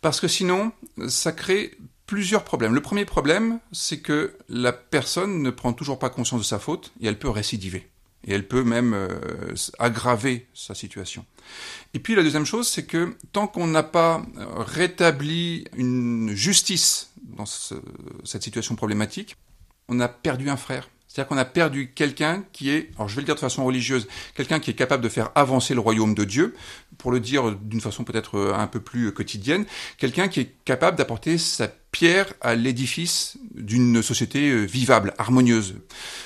parce 0.00 0.20
que 0.20 0.28
sinon, 0.28 0.72
ça 1.08 1.32
crée 1.32 1.76
plusieurs 2.06 2.44
problèmes. 2.44 2.74
Le 2.74 2.80
premier 2.80 3.04
problème, 3.04 3.58
c'est 3.72 4.00
que 4.00 4.36
la 4.48 4.72
personne 4.72 5.42
ne 5.42 5.50
prend 5.50 5.72
toujours 5.72 5.98
pas 5.98 6.10
conscience 6.10 6.40
de 6.40 6.46
sa 6.46 6.58
faute 6.58 6.92
et 7.00 7.06
elle 7.06 7.18
peut 7.18 7.30
récidiver. 7.30 7.90
Et 8.24 8.32
elle 8.32 8.46
peut 8.46 8.64
même 8.64 8.92
euh, 8.94 9.54
aggraver 9.78 10.46
sa 10.52 10.74
situation. 10.74 11.24
Et 11.94 12.00
puis 12.00 12.14
la 12.14 12.22
deuxième 12.22 12.46
chose, 12.46 12.66
c'est 12.66 12.84
que 12.84 13.16
tant 13.32 13.46
qu'on 13.46 13.66
n'a 13.66 13.84
pas 13.84 14.24
rétabli 14.56 15.66
une 15.76 16.30
justice 16.34 17.12
dans 17.22 17.46
ce, 17.46 17.74
cette 18.24 18.42
situation 18.42 18.74
problématique, 18.74 19.36
on 19.88 20.00
a 20.00 20.08
perdu 20.08 20.50
un 20.50 20.56
frère. 20.56 20.88
C'est-à-dire 21.08 21.28
qu'on 21.28 21.38
a 21.38 21.44
perdu 21.44 21.92
quelqu'un 21.94 22.44
qui 22.52 22.70
est, 22.70 22.90
alors 22.96 23.08
je 23.08 23.14
vais 23.14 23.22
le 23.22 23.26
dire 23.26 23.34
de 23.34 23.40
façon 23.40 23.64
religieuse, 23.64 24.06
quelqu'un 24.34 24.58
qui 24.58 24.70
est 24.70 24.74
capable 24.74 25.02
de 25.02 25.08
faire 25.08 25.30
avancer 25.34 25.72
le 25.72 25.80
royaume 25.80 26.14
de 26.14 26.24
Dieu, 26.24 26.54
pour 26.98 27.10
le 27.10 27.20
dire 27.20 27.52
d'une 27.52 27.80
façon 27.80 28.04
peut-être 28.04 28.52
un 28.54 28.66
peu 28.66 28.80
plus 28.80 29.12
quotidienne, 29.12 29.64
quelqu'un 29.98 30.28
qui 30.28 30.40
est 30.40 30.52
capable 30.64 30.98
d'apporter 30.98 31.38
sa 31.38 31.68
pierre 31.68 32.34
à 32.42 32.54
l'édifice 32.54 33.38
d'une 33.54 34.02
société 34.02 34.50
euh, 34.50 34.64
vivable, 34.64 35.14
harmonieuse. 35.16 35.76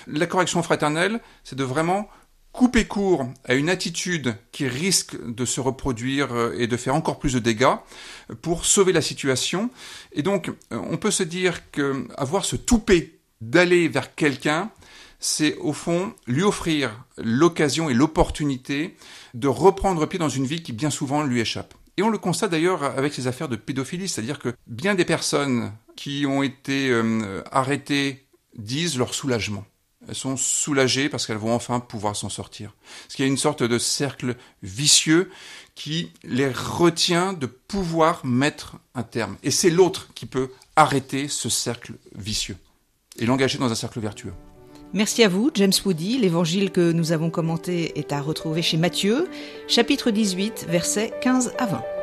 La 0.08 0.26
correction 0.26 0.62
fraternelle, 0.64 1.20
c'est 1.44 1.56
de 1.56 1.62
vraiment 1.62 2.08
couper 2.50 2.86
court 2.86 3.28
à 3.44 3.54
une 3.54 3.70
attitude 3.70 4.34
qui 4.50 4.66
risque 4.66 5.16
de 5.24 5.44
se 5.44 5.60
reproduire 5.60 6.32
euh, 6.32 6.54
et 6.58 6.66
de 6.66 6.76
faire 6.76 6.96
encore 6.96 7.20
plus 7.20 7.34
de 7.34 7.38
dégâts 7.38 7.76
pour 8.42 8.64
sauver 8.64 8.92
la 8.92 9.02
situation. 9.02 9.70
Et 10.12 10.22
donc, 10.22 10.48
euh, 10.48 10.80
on 10.90 10.96
peut 10.96 11.12
se 11.12 11.22
dire 11.22 11.70
que 11.70 12.08
avoir 12.16 12.44
ce 12.44 12.56
toupet 12.56 13.19
d'aller 13.40 13.88
vers 13.88 14.14
quelqu'un, 14.14 14.70
c'est 15.18 15.57
au 15.57 15.72
fond 15.72 16.14
lui 16.26 16.42
offrir 16.42 17.05
l'occasion 17.18 17.90
et 17.90 17.94
l'opportunité 17.94 18.96
de 19.35 19.48
reprendre 19.48 20.07
pied 20.07 20.18
dans 20.18 20.29
une 20.29 20.46
vie 20.46 20.62
qui 20.62 20.72
bien 20.72 20.90
souvent 20.90 21.22
lui 21.22 21.40
échappe. 21.40 21.74
Et 21.96 22.03
on 22.03 22.09
le 22.09 22.18
constate 22.18 22.50
d'ailleurs 22.50 22.83
avec 22.83 23.12
ces 23.12 23.26
affaires 23.26 23.48
de 23.48 23.57
pédophilie, 23.57 24.09
c'est-à-dire 24.09 24.38
que 24.38 24.55
bien 24.66 24.94
des 24.94 25.05
personnes 25.05 25.72
qui 25.96 26.24
ont 26.26 26.42
été 26.42 26.88
euh, 26.88 27.42
arrêtées 27.53 28.24
disent 28.57 28.96
leur 28.96 29.12
soulagement. 29.12 29.66
Elles 30.09 30.14
sont 30.14 30.38
soulagées 30.38 31.11
parce 31.11 31.26
qu'elles 31.26 31.37
vont 31.37 31.53
enfin 31.53 31.79
pouvoir 31.79 32.16
s'en 32.16 32.31
sortir. 32.31 32.74
Parce 33.03 33.16
qu'il 33.16 33.26
y 33.26 33.29
a 33.29 33.31
une 33.31 33.37
sorte 33.37 33.62
de 33.62 33.79
cercle 33.79 34.35
vicieux 34.62 35.31
qui 35.74 36.11
les 36.24 36.48
retient 36.50 37.35
de 37.35 37.44
pouvoir 37.44 38.24
mettre 38.24 38.76
un 38.94 39.03
terme. 39.03 39.37
Et 39.42 39.50
c'est 39.50 39.68
l'autre 39.68 40.09
qui 40.14 40.24
peut 40.24 40.50
arrêter 40.76 41.29
ce 41.29 41.50
cercle 41.50 41.92
vicieux 42.14 42.57
et 43.18 43.26
l'engager 43.26 43.58
dans 43.58 43.70
un 43.70 43.74
cercle 43.74 44.00
vertueux. 44.00 44.32
Merci 44.92 45.22
à 45.22 45.28
vous, 45.28 45.50
James 45.54 45.72
Woody. 45.84 46.18
L'évangile 46.18 46.72
que 46.72 46.92
nous 46.92 47.12
avons 47.12 47.30
commenté 47.30 47.98
est 47.98 48.12
à 48.12 48.20
retrouver 48.20 48.62
chez 48.62 48.76
Matthieu, 48.76 49.28
chapitre 49.68 50.10
18, 50.10 50.66
versets 50.68 51.12
15 51.22 51.54
à 51.58 51.66
20. 51.66 51.99